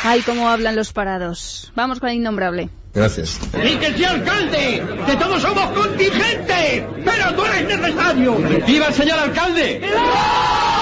Ay, 0.04 0.23
cómo 0.23 0.49
hablan 0.49 0.76
los 0.76 0.93
parados. 0.93 1.73
Vamos 1.75 1.99
con 1.99 2.11
el 2.11 2.16
innombrable. 2.16 2.69
Gracias. 2.93 3.40
¡Y 3.54 3.76
que 3.76 3.97
sea 3.97 4.11
alcalde! 4.11 4.87
¡Que 5.07 5.16
todos 5.16 5.43
somos 5.43 5.66
contingentes! 5.71 6.85
¡Pero 7.04 7.31
no 7.33 7.47
es 7.47 7.66
necesario! 7.66 8.37
¡Viva 8.66 8.87
el 8.87 8.95
señor 8.95 9.19
alcalde! 9.19 9.81
¡Viva! 9.81 10.74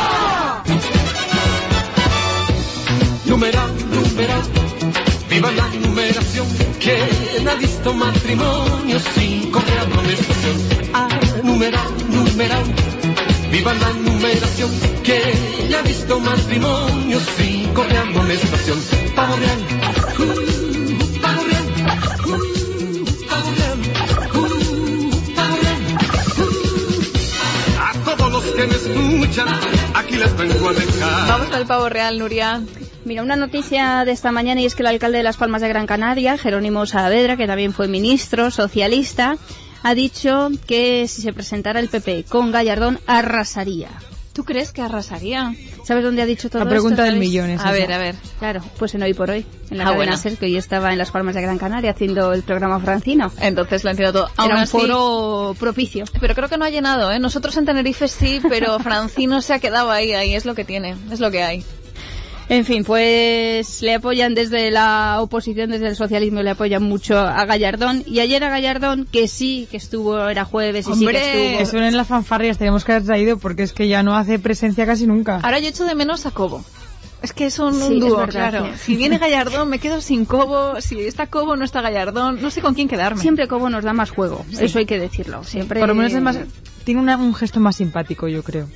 Numeral, 3.32 3.72
numeral, 3.90 4.42
viva 5.30 5.50
la 5.52 5.66
numeración. 5.68 6.46
¿Quién 6.78 7.48
ha 7.48 7.54
visto 7.54 7.94
matrimonio 7.94 8.98
sin 9.14 9.50
correr 9.50 9.78
amonestación? 9.78 10.56
Ah, 10.92 11.08
numeral, 11.42 11.90
numeral 12.10 12.64
Viva 13.52 13.74
la 13.74 13.92
numeración, 13.92 14.70
que 15.02 15.20
ya 15.68 15.80
ha 15.80 15.82
visto 15.82 16.18
matrimonio 16.20 17.20
sin 17.36 17.72
corre 17.74 17.98
amonestación. 17.98 18.78
Pavo 19.14 19.36
real, 19.36 19.60
uh, 20.18 21.20
pavo 21.20 21.42
real, 21.44 21.66
uh, 22.24 22.36
pavo 23.28 23.50
real, 23.58 23.78
uh, 24.36 25.34
pavo 25.36 25.56
real. 25.60 25.80
Uh. 26.38 26.52
A 27.78 27.92
todos 28.06 28.32
los 28.32 28.44
que 28.44 28.66
me 28.66 28.74
escuchan, 28.74 29.48
aquí 29.94 30.16
les 30.16 30.34
vengo 30.34 30.68
a 30.70 30.72
dejar. 30.72 31.28
Vamos 31.28 31.52
al 31.52 31.66
pavo 31.66 31.90
real, 31.90 32.18
Nuria. 32.18 32.62
Mira, 33.04 33.22
una 33.22 33.34
noticia 33.36 34.04
de 34.04 34.12
esta 34.12 34.30
mañana 34.30 34.60
y 34.60 34.66
es 34.66 34.74
que 34.76 34.82
el 34.82 34.86
alcalde 34.86 35.18
de 35.18 35.24
Las 35.24 35.36
Palmas 35.36 35.60
de 35.60 35.68
Gran 35.68 35.86
Canaria, 35.86 36.38
Jerónimo 36.38 36.86
Saavedra, 36.86 37.36
que 37.36 37.48
también 37.48 37.72
fue 37.72 37.88
ministro 37.88 38.50
socialista, 38.52 39.36
ha 39.82 39.94
dicho 39.94 40.50
que 40.66 41.08
si 41.08 41.20
se 41.22 41.32
presentara 41.32 41.80
el 41.80 41.88
PP 41.88 42.24
con 42.28 42.52
Gallardón 42.52 43.00
arrasaría. 43.08 43.88
¿Tú 44.32 44.44
crees 44.44 44.72
que 44.72 44.80
arrasaría? 44.80 45.54
¿Sabes 45.84 46.04
dónde 46.04 46.22
ha 46.22 46.26
dicho 46.26 46.48
todo 46.48 46.64
La 46.64 46.70
pregunta 46.70 47.02
esto, 47.02 47.10
del 47.10 47.20
millón 47.20 47.50
es 47.50 47.60
A 47.60 47.70
ver, 47.70 47.92
a 47.92 47.98
ver. 47.98 48.14
Claro, 48.38 48.62
pues 48.78 48.94
en 48.94 49.02
Hoy 49.02 49.12
por 49.12 49.30
Hoy, 49.30 49.44
en 49.68 49.76
la 49.76 49.82
ah, 49.82 49.86
cadena 49.88 49.96
bueno. 49.96 50.16
SER, 50.16 50.36
que 50.38 50.46
hoy 50.46 50.56
estaba 50.56 50.90
en 50.92 50.96
Las 50.96 51.10
Palmas 51.10 51.34
de 51.34 51.42
Gran 51.42 51.58
Canaria 51.58 51.90
haciendo 51.90 52.32
el 52.32 52.42
programa 52.42 52.80
Francino. 52.80 53.30
Entonces 53.40 53.84
lo 53.84 53.90
entiendo 53.90 54.12
todo. 54.12 54.30
Aún 54.36 54.46
Era 54.52 54.56
un 54.56 54.62
así- 54.62 54.78
foro 54.78 55.54
propicio. 55.58 56.04
Pero 56.18 56.34
creo 56.34 56.48
que 56.48 56.56
no 56.56 56.64
ha 56.64 56.70
llenado, 56.70 57.10
¿eh? 57.10 57.18
Nosotros 57.18 57.56
en 57.58 57.66
Tenerife 57.66 58.08
sí, 58.08 58.40
pero 58.48 58.78
Francino 58.78 59.42
se 59.42 59.52
ha 59.52 59.58
quedado 59.58 59.90
ahí, 59.90 60.12
ahí 60.12 60.34
es 60.34 60.46
lo 60.46 60.54
que 60.54 60.64
tiene, 60.64 60.96
es 61.10 61.20
lo 61.20 61.30
que 61.30 61.42
hay. 61.42 61.64
En 62.48 62.64
fin, 62.64 62.84
pues 62.84 63.80
le 63.82 63.94
apoyan 63.94 64.34
desde 64.34 64.70
la 64.70 65.16
oposición, 65.20 65.70
desde 65.70 65.88
el 65.88 65.96
socialismo, 65.96 66.42
le 66.42 66.50
apoyan 66.50 66.82
mucho 66.82 67.18
a 67.18 67.44
Gallardón. 67.46 68.02
Y 68.06 68.20
ayer 68.20 68.42
a 68.44 68.50
Gallardón, 68.50 69.06
que 69.10 69.26
sí, 69.28 69.68
que 69.70 69.76
estuvo, 69.78 70.28
era 70.28 70.44
jueves 70.44 70.86
y 70.88 70.92
Hombre, 70.92 71.18
sí 71.18 71.22
que 71.30 71.52
estuvo. 71.54 71.70
suenen 71.70 71.96
las 71.96 72.08
fanfarrias, 72.08 72.58
tenemos 72.58 72.84
que 72.84 72.92
haber 72.92 73.04
traído 73.06 73.38
porque 73.38 73.62
es 73.62 73.72
que 73.72 73.88
ya 73.88 74.02
no 74.02 74.14
hace 74.16 74.38
presencia 74.38 74.84
casi 74.84 75.06
nunca. 75.06 75.40
Ahora 75.42 75.60
yo 75.60 75.68
echo 75.68 75.84
de 75.84 75.94
menos 75.94 76.26
a 76.26 76.30
Cobo. 76.32 76.62
Es 77.22 77.32
que 77.32 77.52
son 77.52 77.72
Sí, 77.74 77.82
un 77.84 77.92
es 77.94 78.00
dúo, 78.00 78.16
verdad, 78.18 78.50
claro. 78.50 78.66
sí. 78.74 78.80
Si 78.82 78.96
viene 78.96 79.18
Gallardón, 79.18 79.68
me 79.70 79.78
quedo 79.78 80.00
sin 80.00 80.24
Cobo. 80.24 80.80
Si 80.80 80.98
está 81.00 81.28
Cobo, 81.28 81.54
no 81.54 81.64
está 81.64 81.80
Gallardón. 81.80 82.42
No 82.42 82.50
sé 82.50 82.60
con 82.60 82.74
quién 82.74 82.88
quedarme. 82.88 83.20
Siempre 83.22 83.46
Cobo 83.46 83.70
nos 83.70 83.84
da 83.84 83.92
más 83.92 84.10
juego, 84.10 84.44
Sí. 84.50 84.64
eso 84.64 84.80
hay 84.80 84.86
que 84.86 84.98
decirlo. 84.98 85.44
Siempre. 85.44 85.78
Por 85.78 85.88
lo 85.88 85.94
menos 85.94 86.12
es 86.12 86.20
más, 86.20 86.36
tiene 86.84 87.00
una- 87.00 87.16
un 87.16 87.32
gesto 87.32 87.60
más 87.60 87.76
simpático, 87.76 88.26
yo 88.26 88.42
creo. 88.42 88.68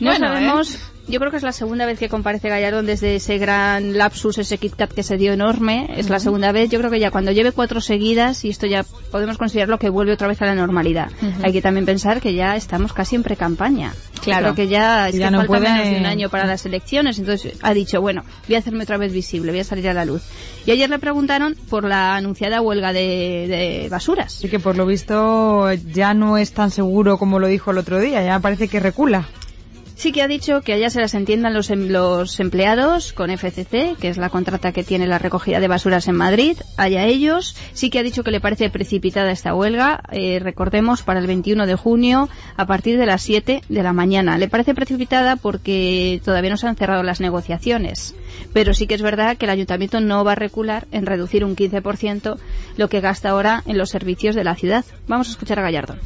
No 0.00 0.10
Bueno, 0.10 0.28
sabemos, 0.28 0.78
yo 1.08 1.18
creo 1.18 1.30
que 1.30 1.36
es 1.36 1.42
la 1.42 1.52
segunda 1.52 1.84
vez 1.86 1.98
que 1.98 2.08
comparece 2.08 2.48
Gallardón 2.48 2.86
desde 2.86 3.16
ese 3.16 3.36
gran 3.38 3.98
lapsus, 3.98 4.38
ese 4.38 4.58
Kit 4.58 4.74
Kat 4.76 4.92
que 4.92 5.02
se 5.02 5.16
dio 5.16 5.32
enorme. 5.32 5.88
Es 5.96 6.08
la 6.08 6.20
segunda 6.20 6.52
vez. 6.52 6.70
Yo 6.70 6.78
creo 6.78 6.90
que 6.90 7.00
ya 7.00 7.10
cuando 7.10 7.32
lleve 7.32 7.52
cuatro 7.52 7.80
seguidas, 7.80 8.44
y 8.44 8.48
esto 8.50 8.66
ya 8.66 8.84
podemos 9.10 9.36
considerarlo 9.38 9.78
que 9.78 9.88
vuelve 9.90 10.12
otra 10.12 10.28
vez 10.28 10.40
a 10.40 10.46
la 10.46 10.54
normalidad. 10.54 11.10
Hay 11.42 11.52
que 11.52 11.60
también 11.62 11.84
pensar 11.84 12.20
que 12.20 12.32
ya 12.34 12.54
estamos 12.56 12.92
casi 12.92 13.16
en 13.16 13.22
pre-campaña. 13.24 13.92
Claro. 14.22 14.52
Creo 14.52 14.54
que 14.54 14.68
ya, 14.68 15.08
es 15.08 15.16
Ya 15.16 15.26
que 15.26 15.30
no 15.32 15.38
falta 15.38 15.48
puede- 15.48 15.68
menos 15.72 15.90
de 15.90 15.96
un 15.98 16.06
año 16.06 16.28
para 16.28 16.46
las 16.46 16.64
elecciones. 16.66 17.18
Entonces 17.18 17.54
ha 17.62 17.74
dicho, 17.74 18.00
bueno, 18.00 18.22
voy 18.46 18.56
a 18.56 18.58
hacerme 18.58 18.84
otra 18.84 18.96
vez 18.98 19.12
visible, 19.12 19.50
voy 19.50 19.60
a 19.60 19.64
salir 19.64 19.88
a 19.88 19.94
la 19.94 20.04
luz. 20.04 20.22
Y 20.66 20.70
ayer 20.70 20.88
le 20.90 20.98
preguntaron 20.98 21.56
por 21.70 21.84
la 21.84 22.14
anunciada 22.16 22.60
huelga 22.60 22.92
de, 22.92 23.46
de 23.48 23.88
basuras. 23.90 24.36
Así 24.36 24.48
que 24.48 24.60
por 24.60 24.76
lo 24.76 24.86
visto 24.86 25.72
ya 25.72 26.14
no 26.14 26.36
es 26.38 26.52
tan 26.52 26.70
seguro 26.70 27.18
como 27.18 27.38
lo 27.38 27.46
dijo 27.48 27.70
el 27.72 27.78
otro 27.78 27.98
día, 27.98 28.22
ya 28.22 28.38
parece 28.40 28.68
que 28.68 28.78
recula. 28.78 29.26
Sí 30.00 30.12
que 30.12 30.22
ha 30.22 30.28
dicho 30.28 30.62
que 30.62 30.72
allá 30.72 30.88
se 30.88 30.98
las 30.98 31.12
entiendan 31.12 31.52
los, 31.52 31.68
em- 31.68 31.88
los 31.88 32.40
empleados 32.40 33.12
con 33.12 33.28
FCC, 33.30 33.96
que 34.00 34.08
es 34.08 34.16
la 34.16 34.30
contrata 34.30 34.72
que 34.72 34.82
tiene 34.82 35.06
la 35.06 35.18
recogida 35.18 35.60
de 35.60 35.68
basuras 35.68 36.08
en 36.08 36.14
Madrid, 36.14 36.56
allá 36.78 37.04
ellos. 37.04 37.54
Sí 37.74 37.90
que 37.90 37.98
ha 37.98 38.02
dicho 38.02 38.24
que 38.24 38.30
le 38.30 38.40
parece 38.40 38.70
precipitada 38.70 39.30
esta 39.30 39.54
huelga, 39.54 40.02
eh, 40.10 40.38
recordemos, 40.38 41.02
para 41.02 41.20
el 41.20 41.26
21 41.26 41.66
de 41.66 41.74
junio 41.74 42.30
a 42.56 42.64
partir 42.64 42.96
de 42.98 43.04
las 43.04 43.20
7 43.20 43.60
de 43.68 43.82
la 43.82 43.92
mañana. 43.92 44.38
Le 44.38 44.48
parece 44.48 44.74
precipitada 44.74 45.36
porque 45.36 46.22
todavía 46.24 46.48
no 46.48 46.56
se 46.56 46.66
han 46.66 46.76
cerrado 46.76 47.02
las 47.02 47.20
negociaciones, 47.20 48.14
pero 48.54 48.72
sí 48.72 48.86
que 48.86 48.94
es 48.94 49.02
verdad 49.02 49.36
que 49.36 49.44
el 49.44 49.50
ayuntamiento 49.50 50.00
no 50.00 50.24
va 50.24 50.32
a 50.32 50.36
recular 50.36 50.86
en 50.92 51.04
reducir 51.04 51.44
un 51.44 51.54
15% 51.56 52.38
lo 52.78 52.88
que 52.88 53.02
gasta 53.02 53.28
ahora 53.28 53.62
en 53.66 53.76
los 53.76 53.90
servicios 53.90 54.34
de 54.34 54.44
la 54.44 54.54
ciudad. 54.54 54.82
Vamos 55.08 55.28
a 55.28 55.32
escuchar 55.32 55.58
a 55.58 55.62
Gallardo. 55.62 55.96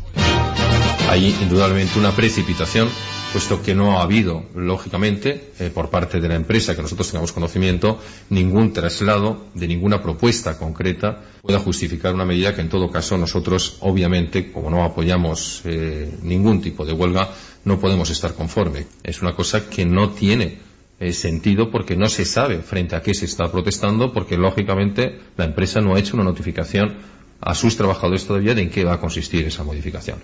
Hay 1.11 1.33
indudablemente 1.43 1.97
una 1.99 2.11
precipitación, 2.11 2.89
puesto 3.35 3.61
que 3.65 3.75
no 3.75 3.99
ha 3.99 4.03
habido, 4.03 4.45
lógicamente, 4.55 5.51
eh, 5.59 5.69
por 5.75 5.91
parte 5.91 6.21
de 6.21 6.29
la 6.29 6.37
empresa 6.37 6.77
que 6.77 6.83
nosotros 6.83 7.09
tengamos 7.09 7.33
conocimiento, 7.33 7.99
ningún 8.31 8.73
traslado 8.73 9.47
de 9.55 9.67
ninguna 9.67 10.01
propuesta 10.01 10.57
concreta 10.57 11.21
pueda 11.43 11.59
justificar 11.59 12.15
una 12.15 12.25
medida 12.25 12.55
que 12.55 12.61
en 12.61 12.69
todo 12.69 12.93
caso 12.93 13.19
nosotros, 13.19 13.79
obviamente, 13.81 14.53
como 14.53 14.71
no 14.71 14.85
apoyamos 14.85 15.63
eh, 15.65 16.17
ningún 16.23 16.63
tipo 16.63 16.87
de 16.87 16.93
huelga, 16.93 17.29
no 17.65 17.81
podemos 17.81 18.09
estar 18.11 18.35
conforme. 18.35 18.87
Es 19.03 19.21
una 19.21 19.35
cosa 19.35 19.69
que 19.69 19.85
no 19.85 20.11
tiene 20.11 20.61
eh, 21.01 21.13
sentido 21.13 21.73
porque 21.73 21.97
no 21.97 22.09
se 22.09 22.25
sabe 22.25 22.59
frente 22.61 22.95
a 22.95 23.03
qué 23.03 23.15
se 23.15 23.25
está 23.25 23.51
protestando, 23.51 24.13
porque 24.13 24.37
lógicamente 24.37 25.19
la 25.37 25.47
empresa 25.47 25.81
no 25.81 25.97
ha 25.97 25.99
hecho 25.99 26.15
una 26.15 26.23
notificación 26.23 26.99
a 27.41 27.57
sus 27.57 27.77
trabajadores 27.77 28.29
todavía 28.29 28.55
de 28.55 28.63
en 28.63 28.71
qué 28.71 28.85
va 28.85 28.93
a 28.93 29.01
consistir 29.01 29.45
esa 29.45 29.65
modificación. 29.65 30.21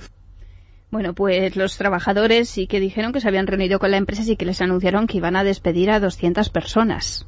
Bueno, 0.90 1.14
pues 1.14 1.54
los 1.56 1.76
trabajadores 1.76 2.48
sí 2.48 2.66
que 2.66 2.80
dijeron 2.80 3.12
que 3.12 3.20
se 3.20 3.28
habían 3.28 3.46
reunido 3.46 3.78
con 3.78 3.92
la 3.92 3.96
empresa 3.96 4.22
y 4.26 4.36
que 4.36 4.44
les 4.44 4.60
anunciaron 4.60 5.06
que 5.06 5.18
iban 5.18 5.36
a 5.36 5.44
despedir 5.44 5.90
a 5.90 6.00
200 6.00 6.48
personas. 6.50 7.26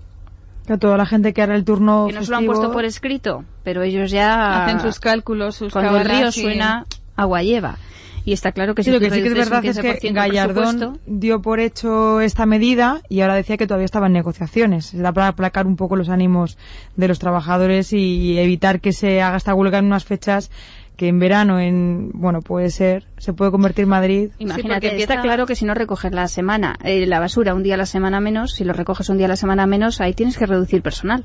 Que 0.67 0.79
toda 0.79 0.97
la 0.97 1.07
gente 1.07 1.33
que 1.33 1.43
hará 1.43 1.57
el 1.57 1.65
turno 1.65 2.07
Que 2.09 2.15
no 2.15 2.25
se 2.25 2.31
lo 2.31 2.37
han 2.39 2.47
puesto 2.47 2.73
por 2.73 2.85
escrito, 2.85 3.45
pero 3.65 3.83
ellos 3.83 4.11
ya 4.11 4.65
Hacen 4.65 4.81
sus 4.81 5.01
cálculos, 5.01 5.57
sus 5.57 5.73
cuando 5.73 5.99
el 5.99 6.09
río 6.09 6.33
suena, 6.33 6.87
agua 7.17 7.43
lleva. 7.43 7.79
Y 8.25 8.33
está 8.33 8.53
claro 8.53 8.75
que 8.75 8.85
Sí, 8.85 8.91
si 8.91 8.95
lo 8.95 9.01
que 9.01 9.11
sí 9.11 9.23
que 9.23 9.29
es 9.29 9.35
verdad 9.35 9.65
es 9.65 9.79
15% 9.79 9.99
que 10.01 10.13
Gallardón 10.13 11.01
dio 11.07 11.43
por 11.43 11.59
hecho 11.59 12.21
esta 12.21 12.47
medida 12.47 13.01
y 13.09 13.21
ahora 13.21 13.35
decía 13.35 13.57
que 13.57 13.67
todavía 13.67 13.85
estaba 13.85 14.07
en 14.07 14.13
negociaciones. 14.13 14.95
Era 14.95 15.13
para 15.13 15.29
aplacar 15.29 15.67
un 15.67 15.75
poco 15.77 15.97
los 15.97 16.09
ánimos 16.09 16.57
de 16.97 17.09
los 17.09 17.19
trabajadores 17.19 17.93
y 17.93 18.39
evitar 18.39 18.81
que 18.81 18.93
se 18.93 19.23
haga 19.23 19.37
esta 19.37 19.55
huelga 19.55 19.79
en 19.79 19.87
unas 19.87 20.05
fechas 20.05 20.51
que 20.97 21.09
en 21.09 21.19
verano, 21.19 21.59
en 21.59 22.11
bueno, 22.13 22.41
puede 22.43 22.71
ser, 22.71 23.07
se 23.19 23.33
puede 23.33 23.51
convertir 23.51 23.87
Madrid. 23.87 24.31
Imagínate, 24.39 24.89
porque 24.89 25.03
está 25.03 25.21
claro 25.23 25.47
que 25.47 25.57
si 25.57 25.65
no 25.65 25.75
recoges 25.75 26.13
la 26.13 26.29
semana, 26.29 26.77
eh, 26.85 27.07
la 27.07 27.19
basura 27.19 27.55
un 27.55 27.63
día 27.63 27.75
a 27.75 27.79
la 27.79 27.87
semana 27.87 28.21
menos, 28.21 28.53
si 28.53 28.65
lo 28.65 28.73
recoges 28.73 29.09
un 29.09 29.17
día 29.17 29.27
a 29.27 29.31
la 29.31 29.37
semana 29.37 29.67
menos, 29.67 30.01
ahí 30.01 30.13
tienes 30.15 30.37
que 30.39 30.47
reducir 30.47 30.83
personal. 30.83 31.25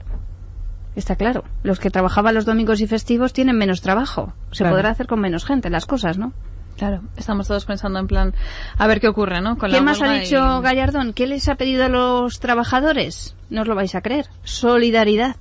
Está 0.95 1.15
claro. 1.15 1.43
Los 1.61 1.79
que 1.79 1.91
trabajaban 1.91 2.33
los 2.33 2.45
domingos 2.45 2.81
y 2.81 2.87
festivos 2.87 3.31
tienen 3.33 3.55
menos 3.57 3.81
trabajo. 3.81 4.33
Se 4.51 4.63
Claro. 4.63 4.75
podrá 4.75 4.89
hacer 4.89 5.05
con 5.05 5.19
menos 5.19 5.45
gente 5.45 5.69
las 5.69 5.85
cosas, 5.85 6.17
¿no? 6.17 6.33
Claro, 6.75 7.01
estamos 7.17 7.47
todos 7.47 7.65
pensando 7.65 7.99
en 7.99 8.07
plan, 8.07 8.33
a 8.77 8.87
ver 8.87 8.99
qué 8.99 9.07
ocurre, 9.07 9.41
¿no? 9.41 9.57
Con 9.57 9.69
¿Qué 9.69 9.77
la 9.77 9.81
más 9.83 10.01
ha 10.01 10.11
dicho 10.13 10.37
y- 10.59 10.63
Gallardón? 10.63 11.13
¿Qué 11.13 11.27
les 11.27 11.49
ha 11.49 11.55
pedido 11.55 11.83
a 11.85 11.89
los 11.89 12.39
trabajadores? 12.39 13.35
No 13.49 13.61
os 13.61 13.67
lo 13.67 13.75
vais 13.75 13.93
a 13.95 14.01
creer. 14.01 14.27
Solidaridad. 14.43 15.35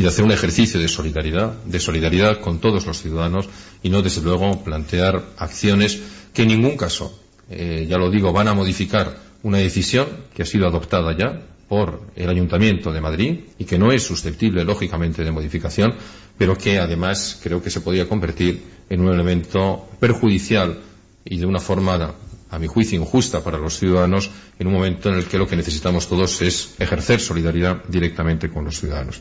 Y 0.00 0.02
de 0.02 0.08
hacer 0.08 0.24
un 0.24 0.32
ejercicio 0.32 0.80
de 0.80 0.88
solidaridad, 0.88 1.52
de 1.66 1.78
solidaridad 1.78 2.40
con 2.40 2.58
todos 2.58 2.86
los 2.86 3.02
ciudadanos 3.02 3.50
y 3.82 3.90
no, 3.90 4.00
desde 4.00 4.22
luego, 4.22 4.64
plantear 4.64 5.22
acciones 5.36 6.00
que 6.32 6.40
en 6.40 6.48
ningún 6.48 6.78
caso, 6.78 7.20
eh, 7.50 7.86
ya 7.86 7.98
lo 7.98 8.08
digo, 8.08 8.32
van 8.32 8.48
a 8.48 8.54
modificar 8.54 9.18
una 9.42 9.58
decisión 9.58 10.08
que 10.34 10.40
ha 10.40 10.46
sido 10.46 10.66
adoptada 10.66 11.14
ya 11.14 11.42
por 11.68 12.00
el 12.16 12.30
Ayuntamiento 12.30 12.92
de 12.92 13.02
Madrid 13.02 13.40
y 13.58 13.66
que 13.66 13.78
no 13.78 13.92
es 13.92 14.02
susceptible, 14.02 14.64
lógicamente, 14.64 15.22
de 15.22 15.32
modificación, 15.32 15.92
pero 16.38 16.56
que 16.56 16.78
además 16.78 17.38
creo 17.42 17.62
que 17.62 17.68
se 17.68 17.82
podría 17.82 18.08
convertir 18.08 18.62
en 18.88 19.02
un 19.02 19.12
elemento 19.12 19.86
perjudicial 20.00 20.78
y 21.26 21.36
de 21.36 21.44
una 21.44 21.60
forma, 21.60 22.14
a 22.48 22.58
mi 22.58 22.68
juicio, 22.68 22.98
injusta 22.98 23.44
para 23.44 23.58
los 23.58 23.78
ciudadanos 23.78 24.30
en 24.58 24.66
un 24.66 24.72
momento 24.72 25.10
en 25.10 25.16
el 25.16 25.26
que 25.26 25.36
lo 25.36 25.46
que 25.46 25.56
necesitamos 25.56 26.08
todos 26.08 26.40
es 26.40 26.76
ejercer 26.78 27.20
solidaridad 27.20 27.84
directamente 27.86 28.48
con 28.48 28.64
los 28.64 28.80
ciudadanos. 28.80 29.20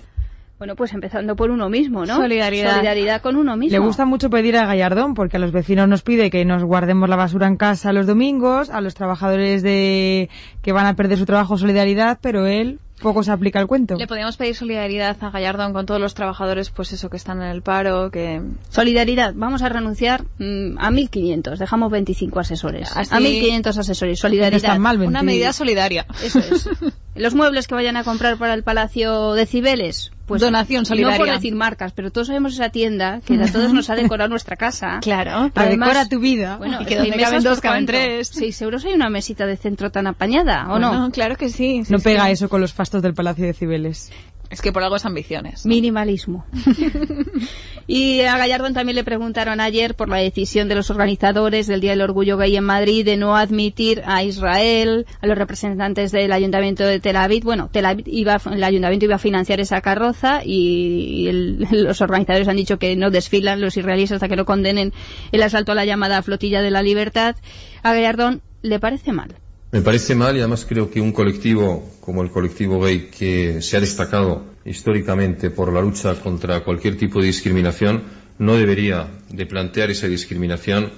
Bueno, 0.60 0.76
pues 0.76 0.93
empezando 0.93 1.38
por 1.38 1.52
uno 1.52 1.69
mismo, 1.69 2.06
¿no? 2.06 2.17
Solidaridad. 2.17 2.76
Solidaridad 2.76 3.22
con 3.22 3.38
uno 3.38 3.56
mismo. 3.56 3.72
Le 3.72 3.80
gusta 3.80 4.04
mucho 4.04 4.30
pedir 4.30 4.58
a 4.58 4.65
Gallardón 4.65 5.13
porque 5.13 5.38
a 5.38 5.39
los 5.39 5.54
vecinos 5.54 5.88
nos 5.88 6.02
pide 6.02 6.30
que 6.30 6.43
nos 6.43 6.65
guardemos 6.65 7.08
la 7.08 7.15
basura 7.15 7.48
en 7.48 7.56
casa 7.56 7.93
los 7.93 8.06
domingos, 8.06 8.69
a 8.69 8.82
los 8.82 8.93
trabajadores 8.93 9.63
de 9.63 10.30
que 10.62 10.74
van 10.74 10.86
a 10.86 10.95
perder 10.95 11.17
su 11.17 11.26
trabajo 11.26 11.58
solidaridad, 11.58 12.19
pero 12.22 12.45
él 12.45 12.80
poco 13.02 13.24
se 13.24 13.32
aplica 13.32 13.60
el 13.60 13.68
cuento. 13.68 13.96
Le 13.96 14.08
podríamos 14.08 14.38
pedir 14.38 14.56
solidaridad 14.56 15.18
a 15.22 15.30
Gallardón 15.32 15.74
con 15.74 15.86
todos 15.86 16.00
los 16.00 16.14
trabajadores, 16.14 16.70
pues 16.70 16.92
eso, 16.94 17.10
que 17.10 17.18
están 17.18 17.42
en 17.42 17.50
el 17.50 17.62
paro, 17.62 18.12
que... 18.12 18.42
Solidaridad. 18.70 19.34
Vamos 19.36 19.62
a 19.62 19.70
renunciar 19.70 20.24
mm, 20.38 20.78
a 20.78 20.90
1.500. 20.92 21.58
Dejamos 21.58 21.92
25 21.92 22.40
asesores. 22.40 22.92
Así- 22.96 23.14
A 23.14 23.20
1.500 23.20 23.78
asesores. 23.78 24.20
Solidaridad. 24.20 24.74
No 24.76 24.80
mal, 24.80 24.98
Una 24.98 25.20
20. 25.22 25.24
medida 25.24 25.54
solidaria. 25.54 26.06
Eso 26.24 26.40
es. 26.40 26.70
Los 27.16 27.36
muebles 27.36 27.68
que 27.68 27.76
vayan 27.76 27.98
a 27.98 28.04
comprar 28.04 28.38
para 28.38 28.54
el 28.54 28.64
Palacio 28.64 29.34
de 29.34 29.46
Cibeles, 29.46 30.12
pues 30.26 30.40
Donación 30.42 30.86
solidaria. 30.86 31.18
No 31.18 31.26
por 31.26 31.34
decir 31.34 31.54
marcas, 31.54 31.92
pero 31.92 32.12
todos 32.12 32.28
sabemos 32.28 32.54
esa 32.54 32.70
tienda 32.70 33.20
que 33.26 33.34
a 33.34 33.52
todos 33.52 33.74
nos 33.74 33.90
ha 33.90 33.96
decorado 33.96 34.30
nuestra 34.30 34.56
casa. 34.56 35.00
Claro. 35.10 35.52
Redecora 35.54 36.08
tu 36.08 36.20
vida. 36.20 36.58
Bueno, 36.58 36.82
Y 36.82 36.86
que 36.86 36.94
¿y 36.94 36.98
donde 36.98 37.12
mesas 37.18 37.30
caben 37.32 37.44
dos, 37.44 37.54
por 37.56 37.62
caben 37.64 37.86
tres. 37.88 38.30
Seis 38.32 38.62
euros 38.62 38.86
hay 38.86 38.94
una 38.94 39.10
mesita 39.10 39.46
de 39.48 39.58
centro 39.58 39.92
tan 39.92 40.08
apañada, 40.08 40.68
¿o 40.70 40.80
no? 40.80 40.90
Bueno, 40.90 41.12
claro 41.12 41.36
que 41.36 41.50
sí. 41.50 41.84
sí, 41.84 41.92
no 41.92 41.98
sí. 41.98 42.04
pega 42.06 42.30
eso 42.30 42.48
con 42.48 42.62
los 42.62 42.74
del 42.91 43.13
Palacio 43.13 43.45
de 43.45 43.54
Cibeles. 43.54 44.12
Es 44.49 44.62
que 44.62 44.71
por 44.71 44.82
algo 44.82 44.95
es 44.95 45.06
ambiciones. 45.06 45.63
Minimalismo. 45.67 46.43
y 47.88 48.21
a 48.21 48.36
Gallardón 48.38 48.73
también 48.73 48.95
le 48.95 49.04
preguntaron 49.04 49.60
ayer 49.62 49.95
por 49.95 50.10
la 50.10 50.17
decisión 50.17 50.67
de 50.67 50.73
los 50.75 50.89
organizadores 50.89 51.67
del 51.67 51.82
Día 51.82 51.91
del 51.91 52.02
Orgullo 52.02 52.36
Gay 52.38 52.56
en 52.56 52.63
Madrid 52.63 53.06
de 53.06 53.15
no 53.15 53.36
admitir 53.36 54.02
a 54.06 54.23
Israel, 54.23 55.06
a 55.21 55.28
los 55.28 55.38
representantes 55.38 56.12
del 56.12 56.32
Ayuntamiento 56.32 56.84
de 56.84 56.99
Tel 56.99 57.17
Aviv. 57.17 57.43
Bueno, 57.43 57.69
Tel 57.71 57.86
Aviv 57.86 58.08
iba, 58.08 58.41
el 58.52 58.63
Ayuntamiento 58.63 59.06
iba 59.06 59.15
a 59.15 59.19
financiar 59.19 59.60
esa 59.60 59.82
carroza 59.82 60.41
y, 60.43 61.28
el- 61.28 61.67
los 61.71 62.02
organizadores 62.02 62.47
han 62.47 62.56
dicho 62.58 62.80
que 62.80 62.95
no 62.95 63.12
desfilan 63.12 63.62
los 63.62 63.78
israelíes 63.78 64.12
hasta 64.12 64.28
que 64.28 64.36
no 64.36 64.45
condenen 64.45 64.93
el 65.32 65.43
asalto 65.43 65.71
a 65.73 65.75
la 65.75 65.86
llamada 65.86 66.21
Flotilla 66.23 66.63
de 66.63 66.71
la 66.71 66.82
Libertad. 66.82 67.36
A 67.84 67.93
Gallardón 67.93 68.41
le 68.63 68.80
parece 68.80 69.12
mal. 69.13 69.36
Me 69.71 69.82
parece 69.82 70.15
mal 70.15 70.36
y 70.36 70.39
además 70.39 70.65
creo 70.67 70.89
que 70.89 70.99
un 70.99 71.12
colectivo 71.12 71.88
como 72.01 72.23
el 72.23 72.32
colectivo 72.32 72.79
gay 72.79 73.12
que 73.15 73.62
se 73.62 73.77
ha 73.77 73.79
destacado 73.79 74.43
históricamente 74.65 75.51
por 75.51 75.71
la 75.71 75.79
lucha 75.79 76.15
contra 76.15 76.63
cualquier 76.63 76.97
tipo 76.97 77.19
de 77.19 77.27
discriminación 77.27 78.01
no 78.39 78.55
debería 78.55 79.12
de 79.29 79.45
plantear 79.45 79.91
esa 79.91 80.08
discriminación 80.08 80.91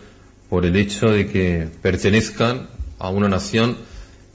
por 0.49 0.65
el 0.65 0.77
hecho 0.77 1.07
de 1.07 1.27
que 1.27 1.67
pertenezcan 1.81 2.69
a 2.97 3.09
una 3.09 3.27
nación 3.27 3.75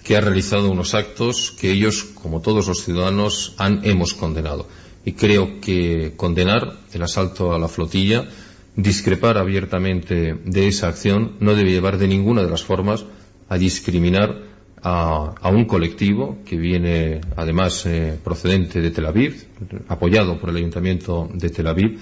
que 0.04 0.18
ha 0.18 0.20
realizado 0.20 0.70
unos 0.70 0.92
actos 0.92 1.54
que 1.58 1.72
ellos, 1.72 2.04
como 2.04 2.42
todos 2.42 2.68
los 2.68 2.84
ciudadanos, 2.84 3.54
han, 3.56 3.80
hemos 3.84 4.12
condenado. 4.12 4.68
Y 5.06 5.12
creo 5.12 5.62
que 5.62 6.12
condenar 6.16 6.76
el 6.92 7.02
asalto 7.02 7.54
a 7.54 7.58
la 7.58 7.68
flotilla, 7.68 8.28
discrepar 8.76 9.38
abiertamente 9.38 10.34
de 10.44 10.68
esa 10.68 10.88
acción, 10.88 11.36
no 11.40 11.54
debe 11.54 11.70
llevar 11.70 11.96
de 11.96 12.08
ninguna 12.08 12.42
de 12.42 12.50
las 12.50 12.62
formas 12.62 13.06
a 13.48 13.58
discriminar 13.58 14.42
a, 14.82 15.34
a 15.40 15.48
un 15.48 15.64
colectivo 15.64 16.38
que 16.44 16.56
viene 16.56 17.20
además 17.36 17.86
eh, 17.86 18.18
procedente 18.22 18.80
de 18.80 18.90
Tel 18.90 19.06
Aviv, 19.06 19.46
apoyado 19.88 20.38
por 20.38 20.50
el 20.50 20.56
Ayuntamiento 20.56 21.28
de 21.32 21.50
Tel 21.50 21.66
Aviv 21.66 21.98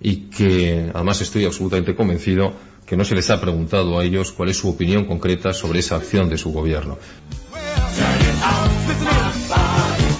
y 0.00 0.28
que 0.28 0.90
además 0.92 1.20
estoy 1.20 1.44
absolutamente 1.44 1.94
convencido 1.94 2.52
que 2.86 2.96
no 2.96 3.04
se 3.04 3.14
les 3.14 3.30
ha 3.30 3.40
preguntado 3.40 3.98
a 3.98 4.04
ellos 4.04 4.32
cuál 4.32 4.50
es 4.50 4.58
su 4.58 4.68
opinión 4.68 5.06
concreta 5.06 5.52
sobre 5.52 5.80
esa 5.80 5.96
acción 5.96 6.28
de 6.28 6.38
su 6.38 6.52
gobierno. 6.52 6.98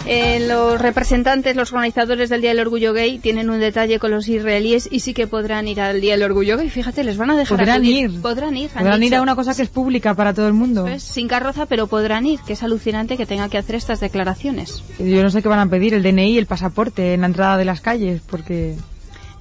Eh, 0.06 0.46
los 0.46 0.80
representantes, 0.80 1.56
los 1.56 1.72
organizadores 1.72 2.30
del 2.30 2.40
Día 2.40 2.50
del 2.50 2.60
Orgullo 2.60 2.92
Gay 2.92 3.18
tienen 3.18 3.50
un 3.50 3.58
detalle 3.58 3.98
con 3.98 4.12
los 4.12 4.28
israelíes 4.28 4.88
y 4.90 5.00
sí 5.00 5.14
que 5.14 5.26
podrán 5.26 5.66
ir 5.66 5.80
al 5.80 6.00
Día 6.00 6.12
del 6.12 6.22
Orgullo 6.22 6.56
Gay. 6.56 6.70
Fíjate, 6.70 7.02
les 7.02 7.16
van 7.16 7.30
a 7.30 7.36
dejar 7.36 7.58
Podrán 7.58 7.76
acudir. 7.76 8.10
ir. 8.10 8.20
Podrán 8.20 8.56
ir. 8.56 8.70
Podrán 8.70 9.02
ir 9.02 9.14
a 9.16 9.22
una 9.22 9.34
cosa 9.34 9.54
que 9.54 9.62
es 9.62 9.68
pública 9.68 10.14
para 10.14 10.32
todo 10.32 10.46
el 10.46 10.52
mundo. 10.52 10.82
Pues, 10.82 11.02
sin 11.02 11.26
carroza, 11.26 11.66
pero 11.66 11.88
podrán 11.88 12.24
ir, 12.26 12.38
que 12.46 12.52
es 12.52 12.62
alucinante 12.62 13.16
que 13.16 13.26
tenga 13.26 13.48
que 13.48 13.58
hacer 13.58 13.74
estas 13.74 14.00
declaraciones. 14.00 14.82
Yo 14.98 15.22
no 15.22 15.30
sé 15.30 15.42
qué 15.42 15.48
van 15.48 15.58
a 15.58 15.68
pedir, 15.68 15.92
el 15.94 16.02
DNI, 16.02 16.38
el 16.38 16.46
pasaporte 16.46 17.14
en 17.14 17.22
la 17.22 17.26
entrada 17.26 17.56
de 17.56 17.64
las 17.64 17.80
calles, 17.80 18.20
porque... 18.28 18.76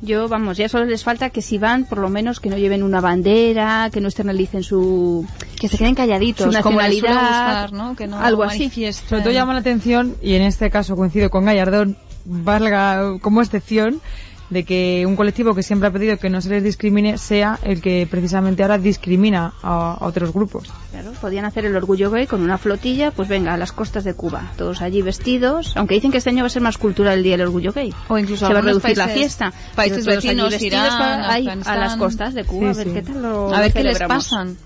Yo, 0.02 0.28
vamos, 0.28 0.58
ya 0.58 0.70
solo 0.70 0.86
les 0.86 1.04
falta 1.04 1.30
que 1.30 1.42
si 1.42 1.58
van, 1.58 1.86
por 1.86 2.00
lo 2.00 2.10
menos 2.10 2.40
que 2.40 2.50
no 2.50 2.58
lleven 2.58 2.84
una 2.84 3.02
bandera, 3.02 3.90
que 3.92 4.02
no 4.02 4.08
externalicen 4.08 4.62
su... 4.62 5.26
Que 5.60 5.68
se 5.68 5.78
queden 5.78 5.96
calladitos, 5.96 6.54
su 6.54 6.62
como 6.62 6.82
les 6.82 7.00
suele 7.00 7.16
nacionalidad, 7.16 7.62
gustar, 7.62 7.74
¿no? 7.74 7.96
Que 7.96 8.08
no 8.08 8.20
algo 8.20 8.44
así. 8.44 8.70
Sobre 8.94 9.22
todo 9.22 9.32
llama 9.32 9.54
la 9.54 9.60
atención, 9.60 10.16
y 10.22 10.36
en 10.36 10.42
este 10.42 10.70
caso 10.70 10.96
coincido 10.96 11.30
con 11.30 11.46
Gallardón, 11.46 11.98
valga 12.26 13.18
como 13.22 13.42
excepción, 13.42 14.02
de 14.50 14.64
que 14.64 15.06
un 15.08 15.16
colectivo 15.16 15.56
que 15.56 15.64
siempre 15.64 15.90
ha 15.90 15.92
pedido 15.92 16.18
que 16.18 16.30
no 16.30 16.40
se 16.40 16.50
les 16.50 16.64
discrimine 16.64 17.18
sea 17.18 17.58
el 17.64 17.82
que 17.82 18.08
precisamente 18.10 18.62
ahora 18.62 18.78
discrimina 18.78 19.54
a, 19.64 19.94
a 20.00 20.06
otros 20.06 20.32
grupos. 20.34 20.70
Claro, 20.92 21.12
podían 21.20 21.46
hacer 21.46 21.66
el 21.66 21.76
orgullo 21.76 22.12
gay 22.12 22.28
con 22.28 22.42
una 22.44 22.58
flotilla, 22.60 23.10
pues 23.12 23.28
venga, 23.28 23.54
a 23.56 23.58
las 23.58 23.72
costas 23.72 24.04
de 24.04 24.14
Cuba, 24.14 24.52
todos 24.58 24.82
allí 24.84 25.02
vestidos, 25.02 25.76
aunque 25.76 25.96
dicen 25.96 26.12
que 26.12 26.20
este 26.20 26.30
año 26.30 26.44
va 26.44 26.48
a 26.48 26.50
ser 26.52 26.62
más 26.62 26.78
cultural 26.78 27.18
el 27.18 27.24
día 27.24 27.38
del 27.38 27.48
orgullo 27.48 27.74
gay. 27.74 27.92
O 28.08 28.18
incluso 28.20 28.46
se 28.48 28.54
va 28.54 28.60
a 28.60 28.62
reducir 28.62 28.96
la 28.98 29.06
países- 29.06 29.20
fiesta. 29.20 29.54
países 29.76 30.06
vecinos, 30.06 30.52
vestidos 30.52 30.74
Irán, 30.86 30.98
para- 31.00 31.32
ahí, 31.34 31.48
a 31.66 31.76
las 31.76 31.96
costas 31.98 32.34
de 32.36 32.44
Cuba, 32.44 32.74
Sí, 32.74 32.82
a 32.82 32.84
ver 32.84 32.88
sí. 32.88 32.94
qué 32.94 33.02
tal 33.02 33.22
lo 33.24 33.54
A 33.54 33.60
ver 33.62 33.74
qué 33.74 33.84
les 33.84 34.00
pasan. 34.00 34.58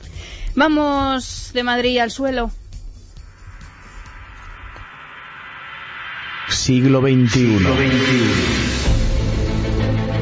Vamos 0.56 1.52
de 1.54 1.64
Madrid 1.64 2.00
al 2.00 2.12
suelo. 2.12 2.52
Siglo 6.50 7.00
XXI. 7.02 7.60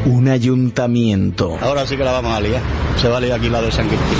Un 0.08 0.30
ayuntamiento. 0.30 1.58
Ahora 1.60 1.86
sí 1.86 1.98
que 1.98 2.04
la 2.06 2.14
vamos 2.14 2.34
a 2.34 2.40
liar. 2.40 2.62
Se 3.02 3.10
va 3.10 3.18
a 3.18 3.20
liar 3.20 3.38
aquí 3.38 3.50
la 3.50 3.62
de 3.62 3.74
San 3.74 3.90
Quintín. 3.90 4.18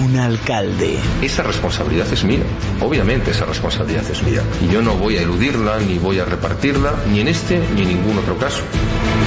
Un 0.00 0.16
alcalde. 0.16 0.96
Esa 1.22 1.42
responsabilidad 1.42 2.06
es 2.12 2.22
mía, 2.22 2.42
obviamente 2.80 3.32
esa 3.32 3.46
responsabilidad 3.46 4.04
es 4.08 4.22
mía. 4.22 4.42
Y 4.64 4.72
yo 4.72 4.82
no 4.82 4.94
voy 4.94 5.16
a 5.16 5.22
eludirla, 5.22 5.78
ni 5.80 5.98
voy 5.98 6.20
a 6.20 6.24
repartirla, 6.24 6.92
ni 7.10 7.18
en 7.18 7.28
este 7.28 7.60
ni 7.74 7.82
en 7.82 7.88
ningún 7.88 8.18
otro 8.18 8.38
caso. 8.38 8.62